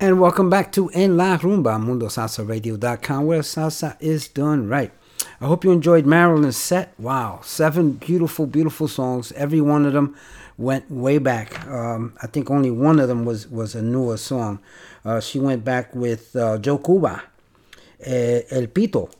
[0.00, 4.92] And welcome back to En La Rumba, MundoSalsaRadio.com, where salsa is done right.
[5.42, 6.92] I hope you enjoyed Marilyn's set.
[6.98, 9.32] Wow, seven beautiful, beautiful songs.
[9.32, 10.14] Every one of them
[10.58, 11.66] went way back.
[11.66, 14.58] Um, I think only one of them was, was a newer song.
[15.02, 17.22] Uh, she went back with uh, Joe Cuba,
[18.04, 19.10] eh, El Pito.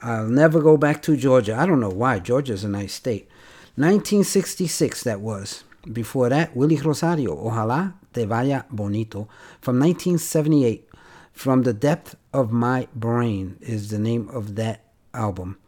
[0.00, 1.56] I'll never go back to Georgia.
[1.56, 2.20] I don't know why.
[2.20, 3.28] Georgia's a nice state.
[3.74, 5.64] 1966, that was.
[5.92, 9.28] Before that, Willie Rosario, Ojalá te vaya bonito.
[9.60, 10.88] From 1978,
[11.32, 15.58] From the Depth of My Brain is the name of that album.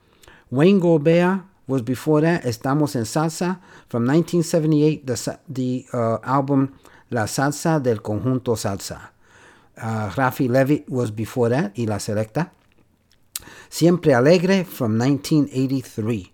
[0.50, 3.58] Wayne Gorbea was before that, Estamos en Salsa.
[3.88, 6.78] From 1978, the, the uh, album
[7.10, 9.10] La Salsa del Conjunto Salsa.
[9.76, 12.50] Uh, Rafi Levitt was before that, y La Selecta.
[13.68, 16.32] Siempre Alegre from 1983.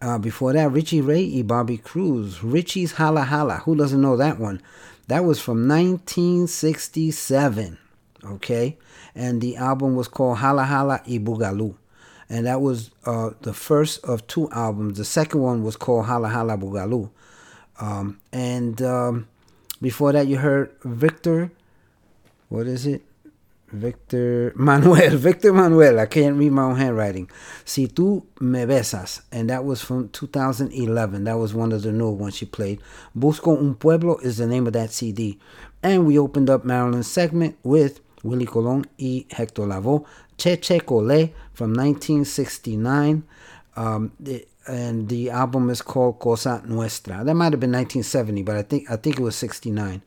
[0.00, 2.44] Uh, before that, Richie Ray y Bobby Cruz.
[2.44, 3.62] Richie's Jala Jala.
[3.64, 4.62] Who doesn't know that one?
[5.08, 7.78] That was from 1967.
[8.24, 8.78] Okay?
[9.14, 11.74] And the album was called Jala Jala y Boogaloo.
[12.30, 14.98] And that was uh, the first of two albums.
[14.98, 17.10] The second one was called Jala Jala Boogaloo.
[17.80, 19.28] Um, and um,
[19.80, 21.50] before that, you heard Victor.
[22.48, 23.02] What is it?
[23.70, 25.98] Victor Manuelle, Victor Manuelle.
[26.00, 27.30] I can't read my own handwriting.
[27.64, 31.24] Si tú me besas, and that was from 2011.
[31.24, 32.80] That was one of the newer ones she played.
[33.16, 35.38] Busco un pueblo is the name of that CD.
[35.82, 40.04] And we opened up Marilyn's segment with Willie Colón y Hector Lavoe,
[40.36, 43.24] Che Che Colé from 1969.
[43.74, 44.12] Um,
[44.68, 47.24] and the album is called Cosa Nuestra.
[47.24, 50.02] That might have been 1970, but I think I think it was 69.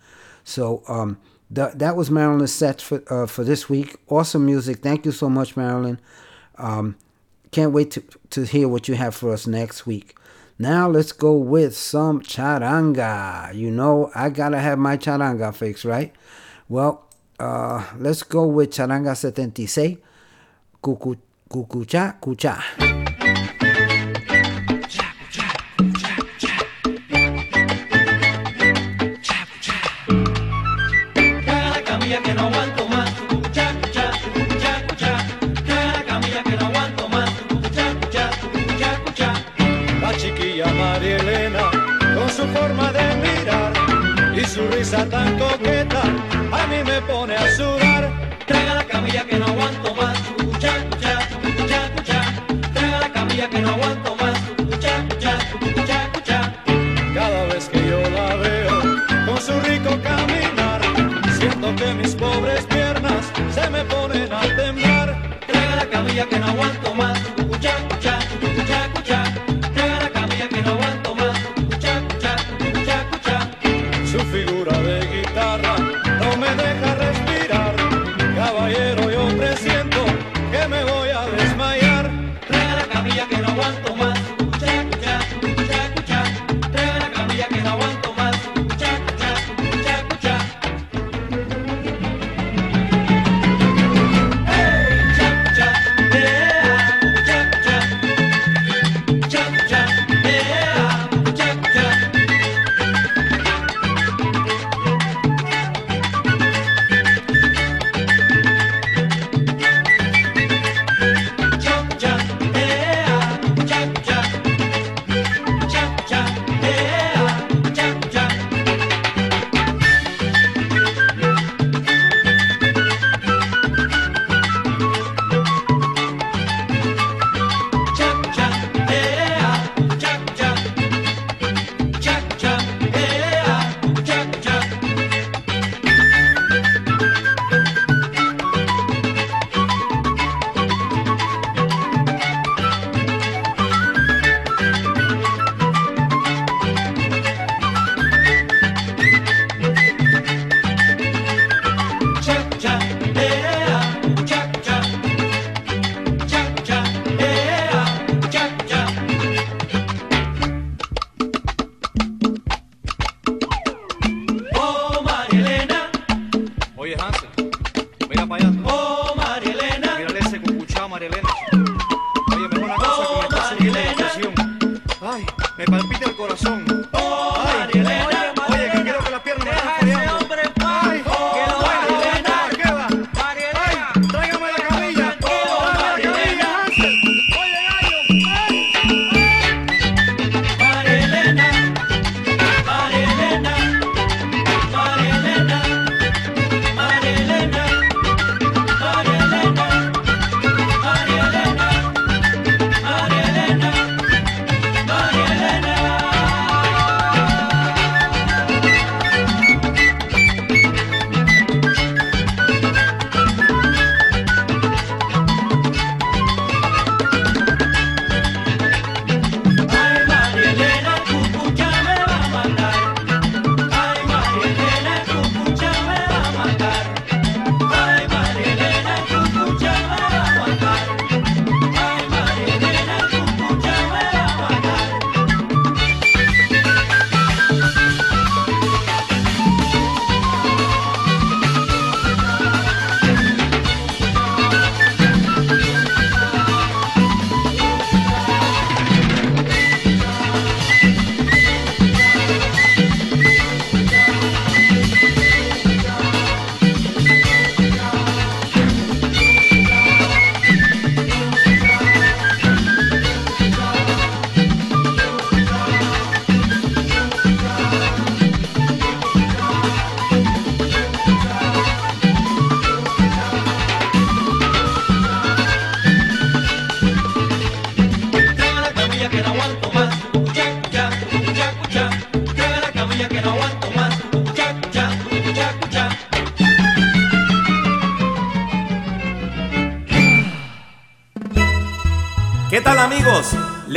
[0.46, 1.18] So um,
[1.50, 3.98] that that was Marilyn's set for uh, for this week.
[4.08, 4.80] Awesome music.
[4.80, 6.00] Thank you so much, Marilyn.
[6.58, 6.96] Um,
[7.52, 10.16] can't wait to to hear what you have for us next week.
[10.58, 13.54] Now let's go with some charanga.
[13.54, 16.14] You know I gotta have my charanga fix, right?
[16.70, 17.06] Well,
[17.40, 20.00] uh, let's go with charanga 76.
[20.84, 21.18] Cucu,
[31.74, 33.12] la camilla que no aguanto más.
[33.28, 34.12] Cucha, cucha,
[34.88, 35.18] cucha.
[35.66, 37.30] Traga la camilla que no aguanto más.
[37.50, 38.30] Cucha, cucha,
[39.04, 39.34] cucha.
[40.00, 41.70] La chiquilla María Elena,
[42.16, 43.74] con su forma de mirar
[44.34, 47.52] y su risa tan coqueta, a mí me pone a
[66.32, 66.81] que no aguanto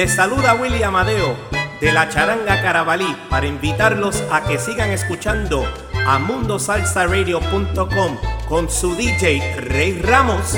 [0.04, 1.34] Les saluda Willy Amadeo
[1.80, 5.64] de la Charanga Carabalí para invitarlos a que sigan escuchando
[6.06, 10.56] a mundosalsaradio.com con su DJ Rey Ramos.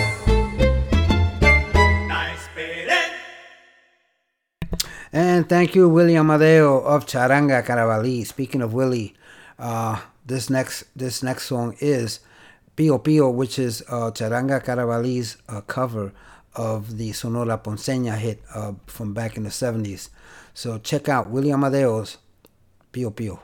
[5.13, 8.27] And thank you, Willie Amadeo of Charanga Caravali.
[8.27, 9.15] Speaking of Willie,
[9.61, 12.19] uh, this next this next song is
[12.75, 16.13] Pio Pio, which is uh, Charanga Caravali's uh, cover
[16.57, 20.09] of the Sonora Ponceña hit uh, from back in the 70s.
[20.55, 22.19] So check out William Amadeo's
[22.93, 23.41] Pio Pio.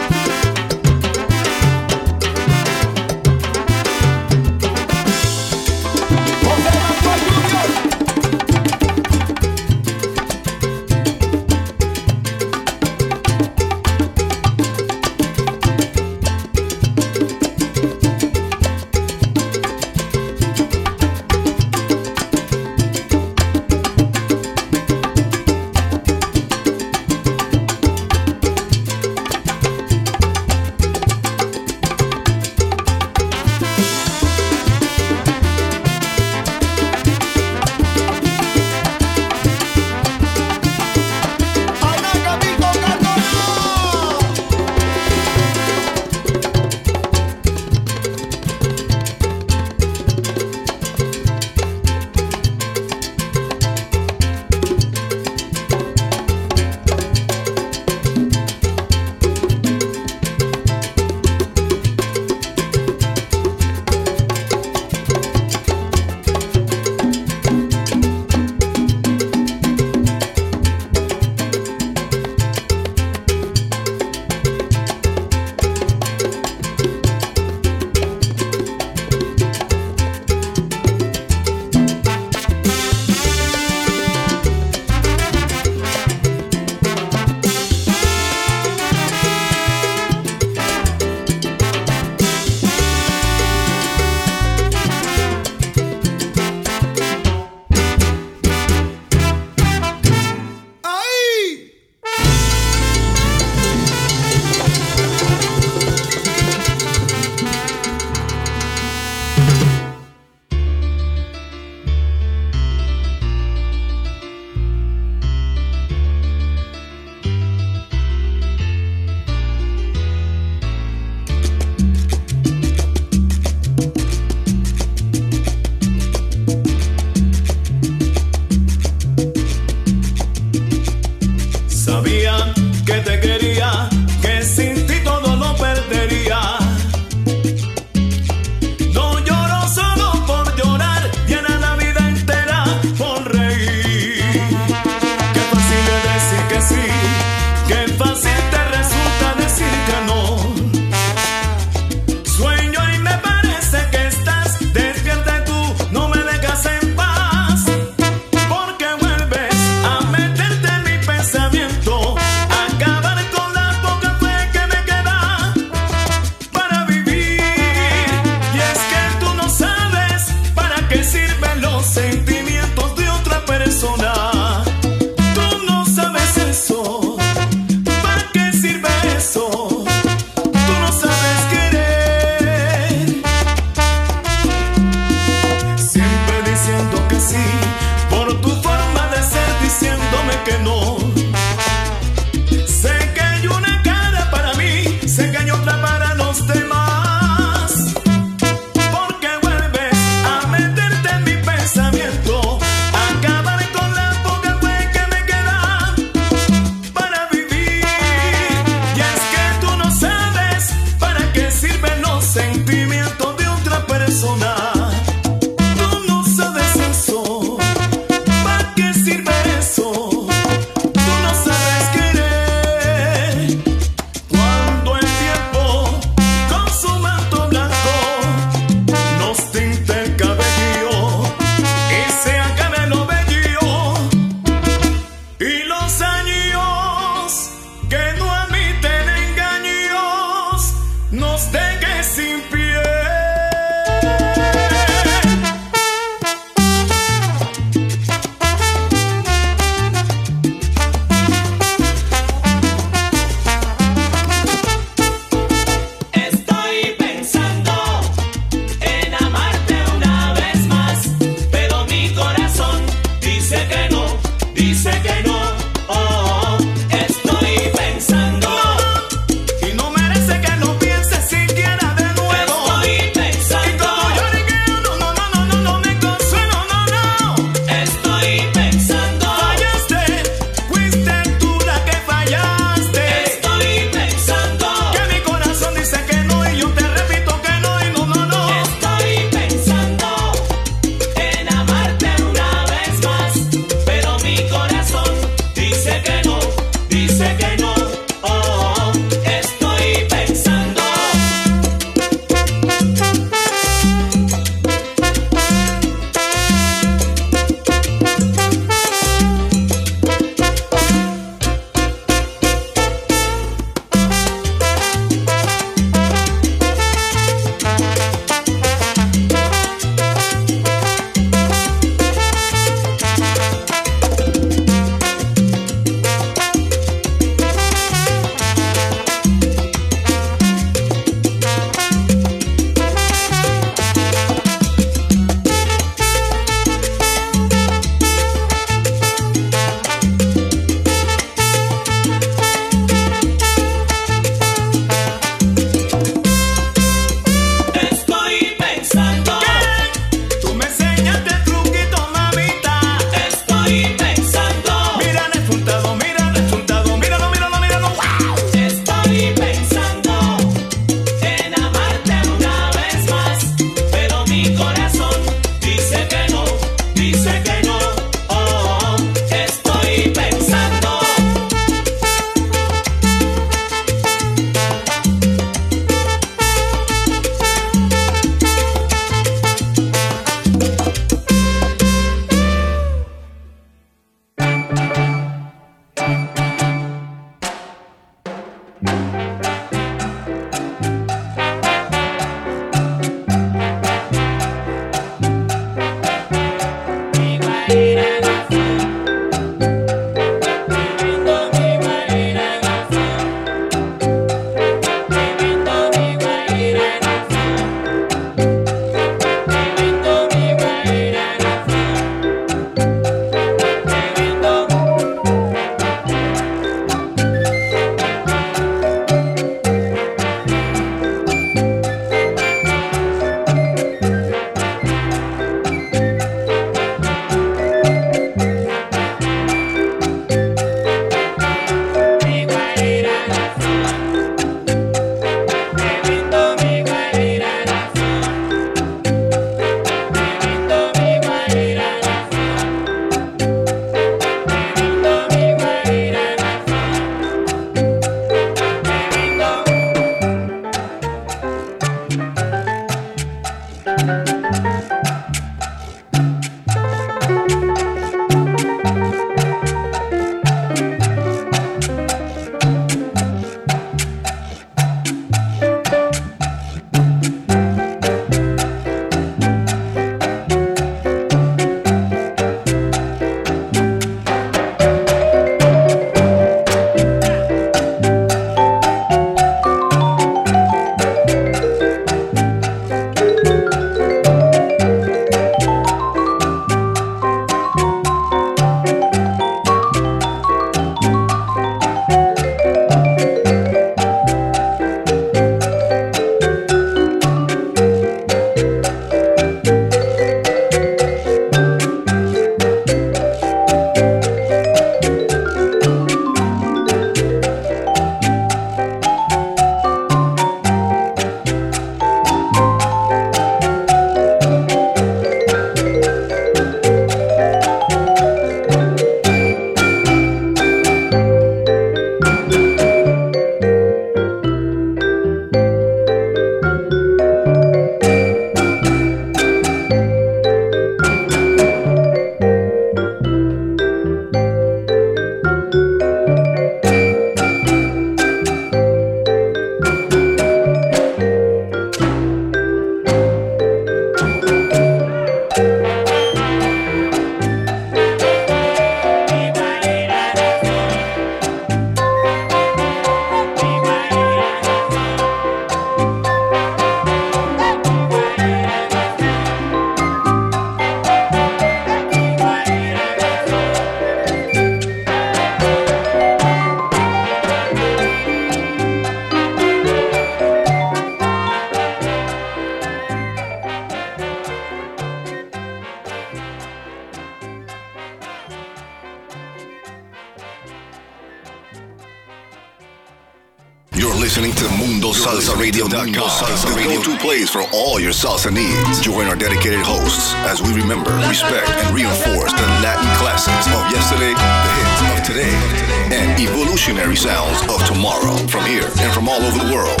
[596.12, 600.00] And evolutionary sounds of tomorrow from here and from all over the world.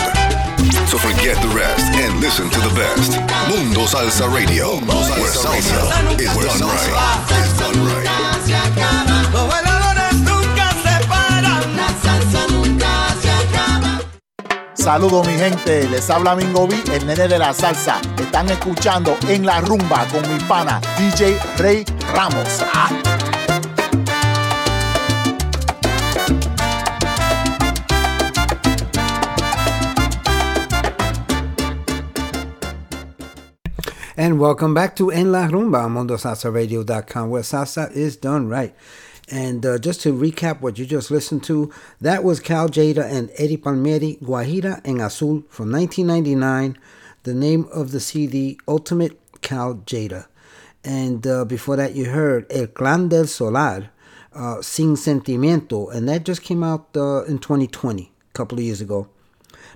[0.86, 3.16] So forget the rest and listen to the best.
[3.48, 5.80] Mundo Salsa Radio, where salsa
[6.20, 7.24] is done right.
[7.40, 8.06] Is done right.
[9.32, 11.76] Los bailadores nunca se paran.
[11.76, 14.00] La salsa nunca se acaba.
[14.74, 18.00] Saludos mi gente, les habla Mingo B, el nene de la salsa.
[18.18, 21.84] Están escuchando en la rumba con mi pana DJ Rey
[22.14, 22.62] Ramos.
[22.74, 22.90] Ah.
[34.14, 38.74] And welcome back to En La Rumba on MundoSalsaRadio.com, where salsa is done right.
[39.30, 43.30] And uh, just to recap what you just listened to, that was Cal Tjader and
[43.38, 46.76] Eddie Palmieri, Guajira en Azul from 1999.
[47.22, 50.26] The name of the CD, Ultimate Cal Tjader.
[50.84, 53.88] And uh, before that, you heard El Clan del Solar,
[54.34, 58.82] uh, Sin Sentimiento, and that just came out uh, in 2020, a couple of years
[58.82, 59.08] ago.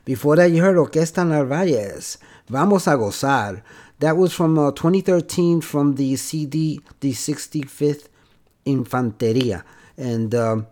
[0.04, 2.18] Before that, you heard Orquesta Narvaez,
[2.48, 3.62] Vamos a Gozar.
[4.00, 8.08] That was from uh, 2013 from the CD, the 65th
[8.66, 9.62] Infanteria.
[9.96, 10.66] And um,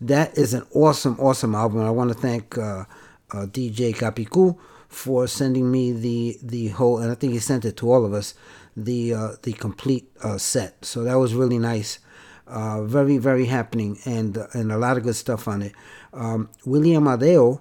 [0.00, 1.80] that is an awesome, awesome album.
[1.80, 2.84] I want to thank uh,
[3.32, 4.56] uh, DJ Capicu
[4.88, 8.14] for sending me the the whole, and I think he sent it to all of
[8.14, 8.34] us,
[8.76, 10.84] the uh, the complete uh, set.
[10.84, 11.98] So that was really nice.
[12.46, 15.72] Uh, very, very happening, and and a lot of good stuff on it.
[16.14, 17.60] Um, William Amadeo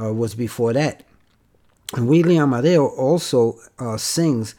[0.00, 1.04] uh, was before that.
[1.96, 4.54] Willie Amadeo also uh, sings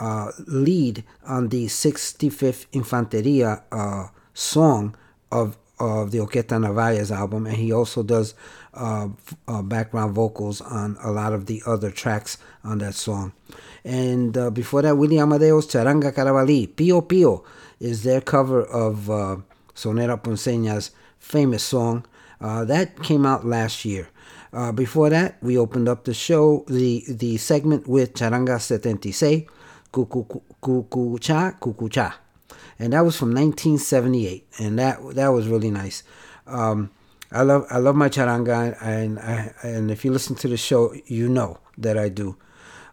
[0.00, 4.94] uh, lead on the 65th Infanteria uh, song
[5.32, 8.34] of of the Orquesta Navajas album, and he also does
[8.72, 9.08] uh,
[9.46, 13.34] uh, background vocals on a lot of the other tracks on that song.
[13.84, 17.44] And uh, before that, William Amadeo's Charanga Carabalí, Pio Pio,
[17.78, 19.44] is their cover of
[19.74, 22.06] Sonora Ponceña's famous song.
[22.40, 24.08] That came out last year.
[24.56, 29.52] Uh, before that, we opened up the show, the, the segment with Charanga 76,
[29.92, 32.14] Cucucha, Cucucha.
[32.78, 34.46] And that was from 1978.
[34.58, 36.02] And that that was really nice.
[36.46, 36.90] Um,
[37.30, 40.94] I love I love my charanga, and I, and if you listen to the show,
[41.06, 42.36] you know that I do.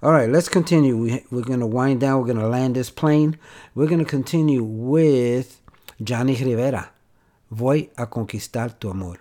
[0.02, 0.98] All right, let's continue.
[0.98, 2.20] We, we're going to wind down.
[2.20, 3.38] We're going to land this plane.
[3.74, 5.62] We're going to continue with
[6.04, 6.92] Johnny Rivera.
[7.52, 9.18] Voy a conquistar tu amor.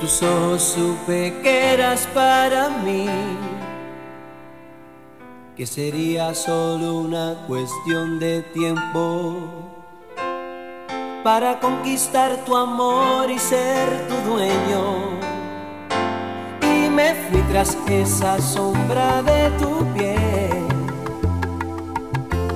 [0.00, 3.06] Tus ojos supe que eras para mí,
[5.56, 9.36] que sería solo una cuestión de tiempo
[11.22, 15.20] para conquistar tu amor y ser tu dueño.
[16.62, 20.50] Y me fui tras esa sombra de tu piel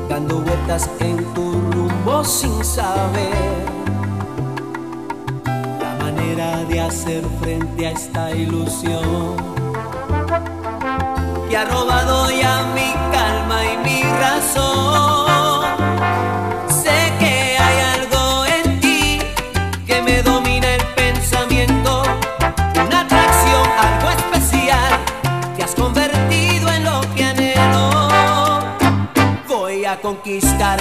[0.08, 3.73] dando vueltas en tu rumbo sin saber
[6.32, 9.36] de hacer frente a esta ilusión
[11.48, 15.64] que ha robado ya mi calma y mi razón.
[16.66, 19.18] Sé que hay algo en ti
[19.86, 22.02] que me domina el pensamiento,
[22.86, 24.92] una atracción, algo especial.
[25.56, 28.60] Te has convertido en lo que anhelo.
[29.46, 30.80] Voy a conquistar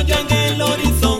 [0.00, 1.15] estoy en el horizonte.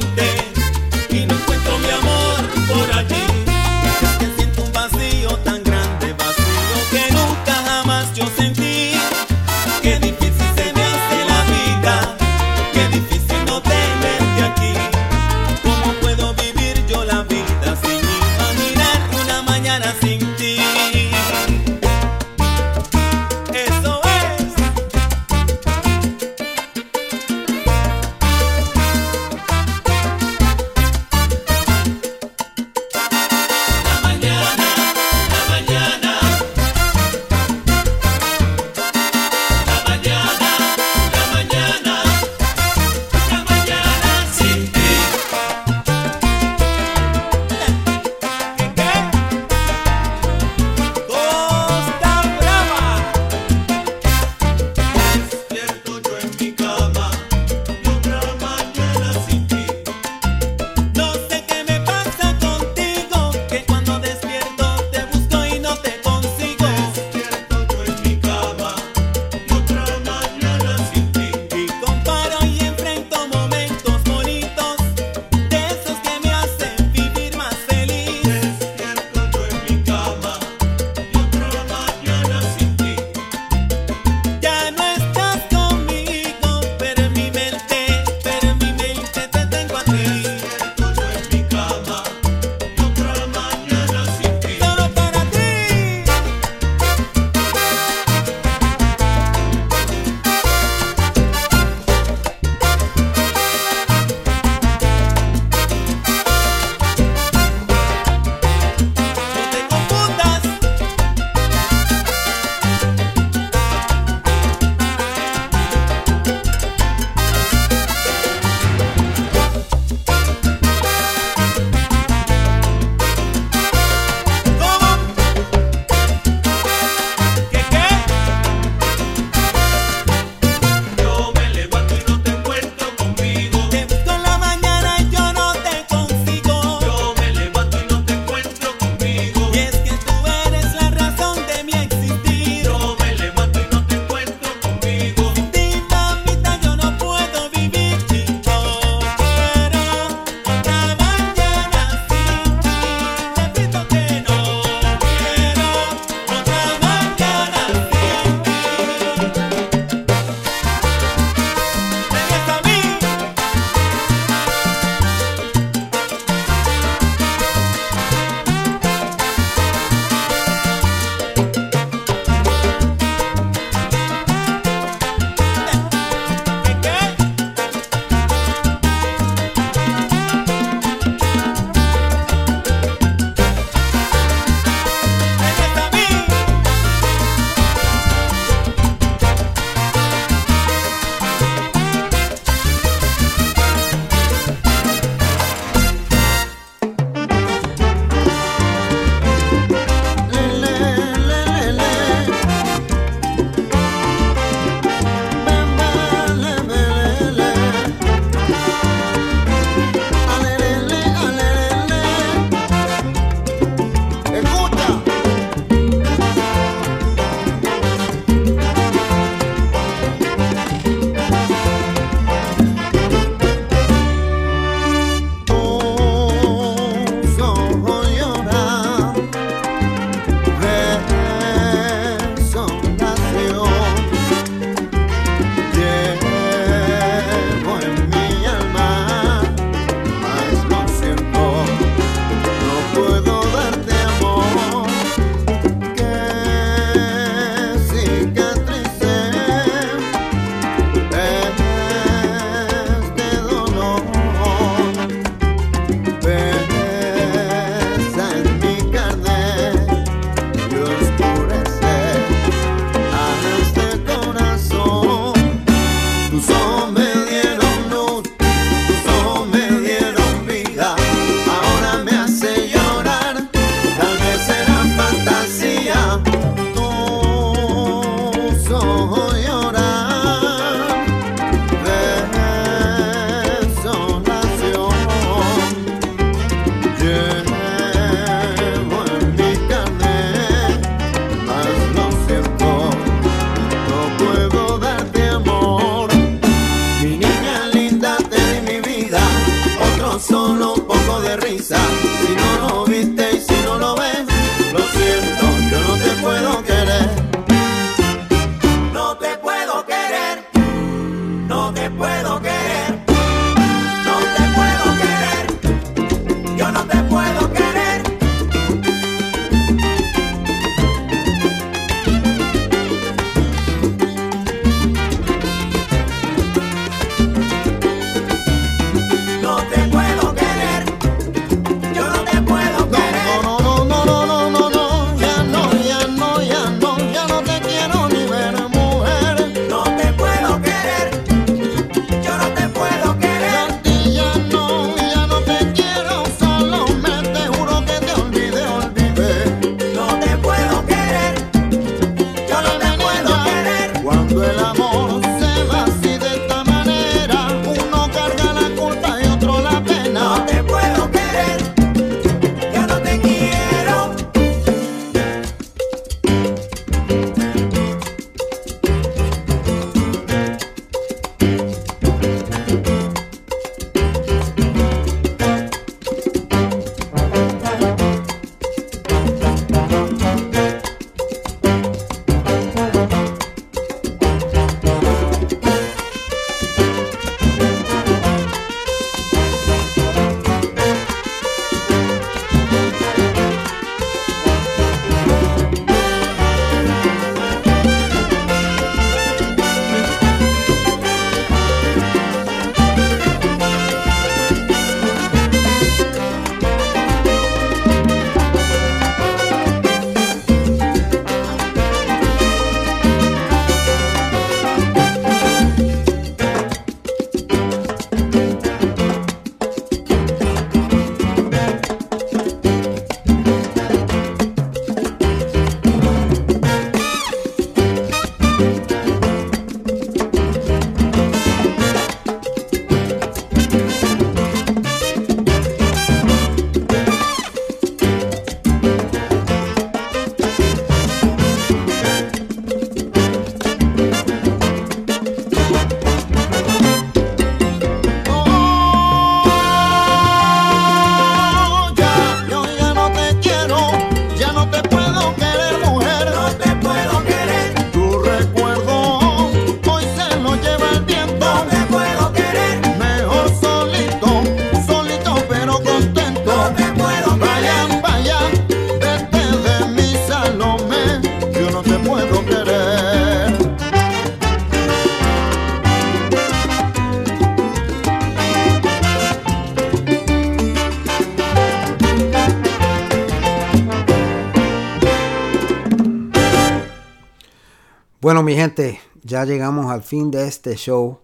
[488.26, 491.20] Bueno, mi gente, ya llegamos al fin de este show.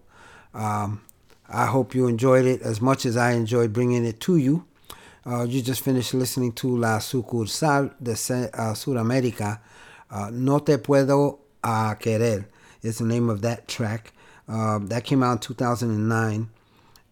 [0.53, 1.01] Um,
[1.49, 4.63] I hope you enjoyed it as much as I enjoyed bringing it to you.
[5.25, 9.59] Uh, you just finished listening to La Sucursal de uh, Sudamérica.
[10.09, 12.45] Uh, no Te Puedo uh, Querer
[12.81, 14.13] is the name of that track.
[14.47, 16.49] Uh, that came out in 2009.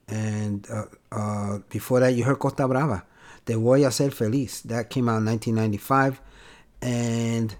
[0.08, 3.04] And uh, uh, before that, you heard Costa Brava.
[3.46, 4.62] Te Voy a Ser Feliz.
[4.62, 6.22] That came out in 1995.
[6.82, 7.54] And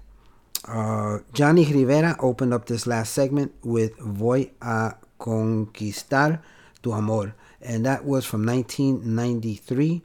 [0.66, 6.40] uh, Johnny Rivera opened up this last segment with Voy a Conquistar
[6.82, 7.34] tu Amor.
[7.60, 10.02] And that was from 1993.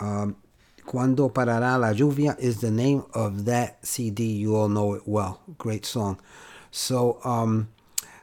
[0.00, 0.36] Um,
[0.84, 4.24] Cuando Parará la Lluvia is the name of that CD.
[4.24, 5.40] You all know it well.
[5.56, 6.20] Great song.
[6.70, 7.68] So, um,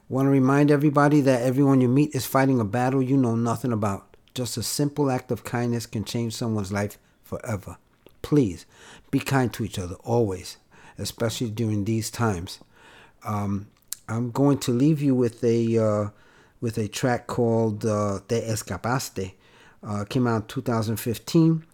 [0.09, 3.71] want to remind everybody that everyone you meet is fighting a battle you know nothing
[3.71, 4.15] about.
[4.35, 7.77] Just a simple act of kindness can change someone's life forever.
[8.21, 8.65] Please
[9.09, 10.57] be kind to each other always,
[10.97, 12.59] especially during these times.
[13.25, 13.67] Um,
[14.07, 16.09] I'm going to leave you with a uh,
[16.59, 19.33] with a track called uh, "Te Escapaste."
[19.83, 21.65] Uh, came out 2015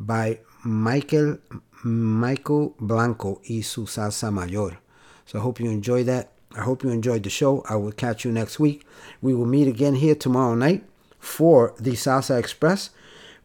[0.00, 1.38] by Michael
[1.84, 4.78] Michael Blanco y su salsa mayor.
[5.26, 6.32] So I hope you enjoy that.
[6.54, 7.64] I hope you enjoyed the show.
[7.68, 8.86] I will catch you next week.
[9.20, 10.84] We will meet again here tomorrow night
[11.18, 12.90] for the Salsa Express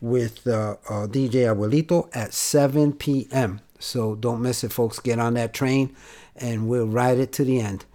[0.02, 3.62] with uh, uh, DJ Abuelito at 7 p.m.
[3.80, 5.00] So don't miss it, folks.
[5.00, 5.96] Get on that train
[6.36, 7.86] and we'll ride it to the end.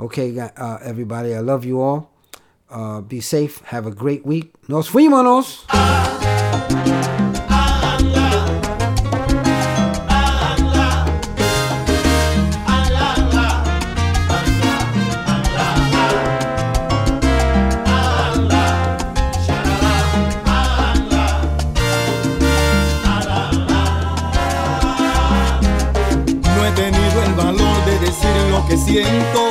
[0.00, 2.10] Okay, uh, everybody, I love you all.
[2.70, 3.60] Uh, be safe.
[3.66, 4.54] Have a great week.
[4.68, 5.64] Nos fuimos.
[28.84, 29.48] Siento.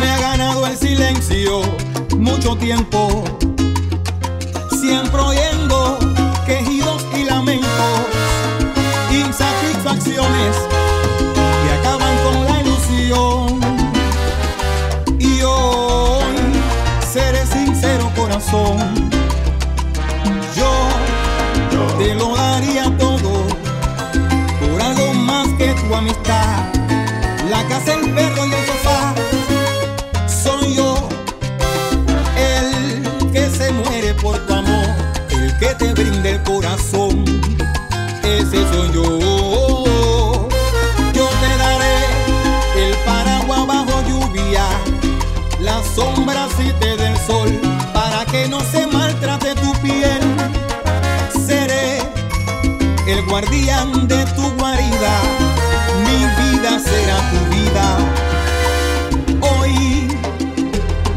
[0.00, 1.62] Me ha ganado el silencio
[2.16, 3.24] mucho tiempo.
[4.80, 5.98] Siempre oyendo
[6.46, 7.68] quejidos y lamentos,
[9.10, 10.56] insatisfacciones
[11.62, 13.60] que acaban con la ilusión.
[15.18, 16.36] Y hoy
[17.12, 18.78] seré sincero corazón.
[20.56, 20.72] Yo
[21.98, 23.44] te lo daría todo
[24.60, 26.75] por algo más que tu amistad.
[35.58, 37.24] Que te brinda el corazón.
[38.22, 40.36] Ese soy yo.
[41.14, 44.66] Yo te daré el paraguas bajo lluvia,
[45.60, 47.50] la sombra si te del sol,
[47.94, 50.20] para que no se maltrate tu piel.
[51.46, 52.00] Seré
[53.06, 55.14] el guardián de tu guarida,
[56.04, 57.86] mi vida será tu vida.
[59.40, 60.08] Hoy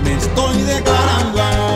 [0.04, 1.69] me estoy declarando amor.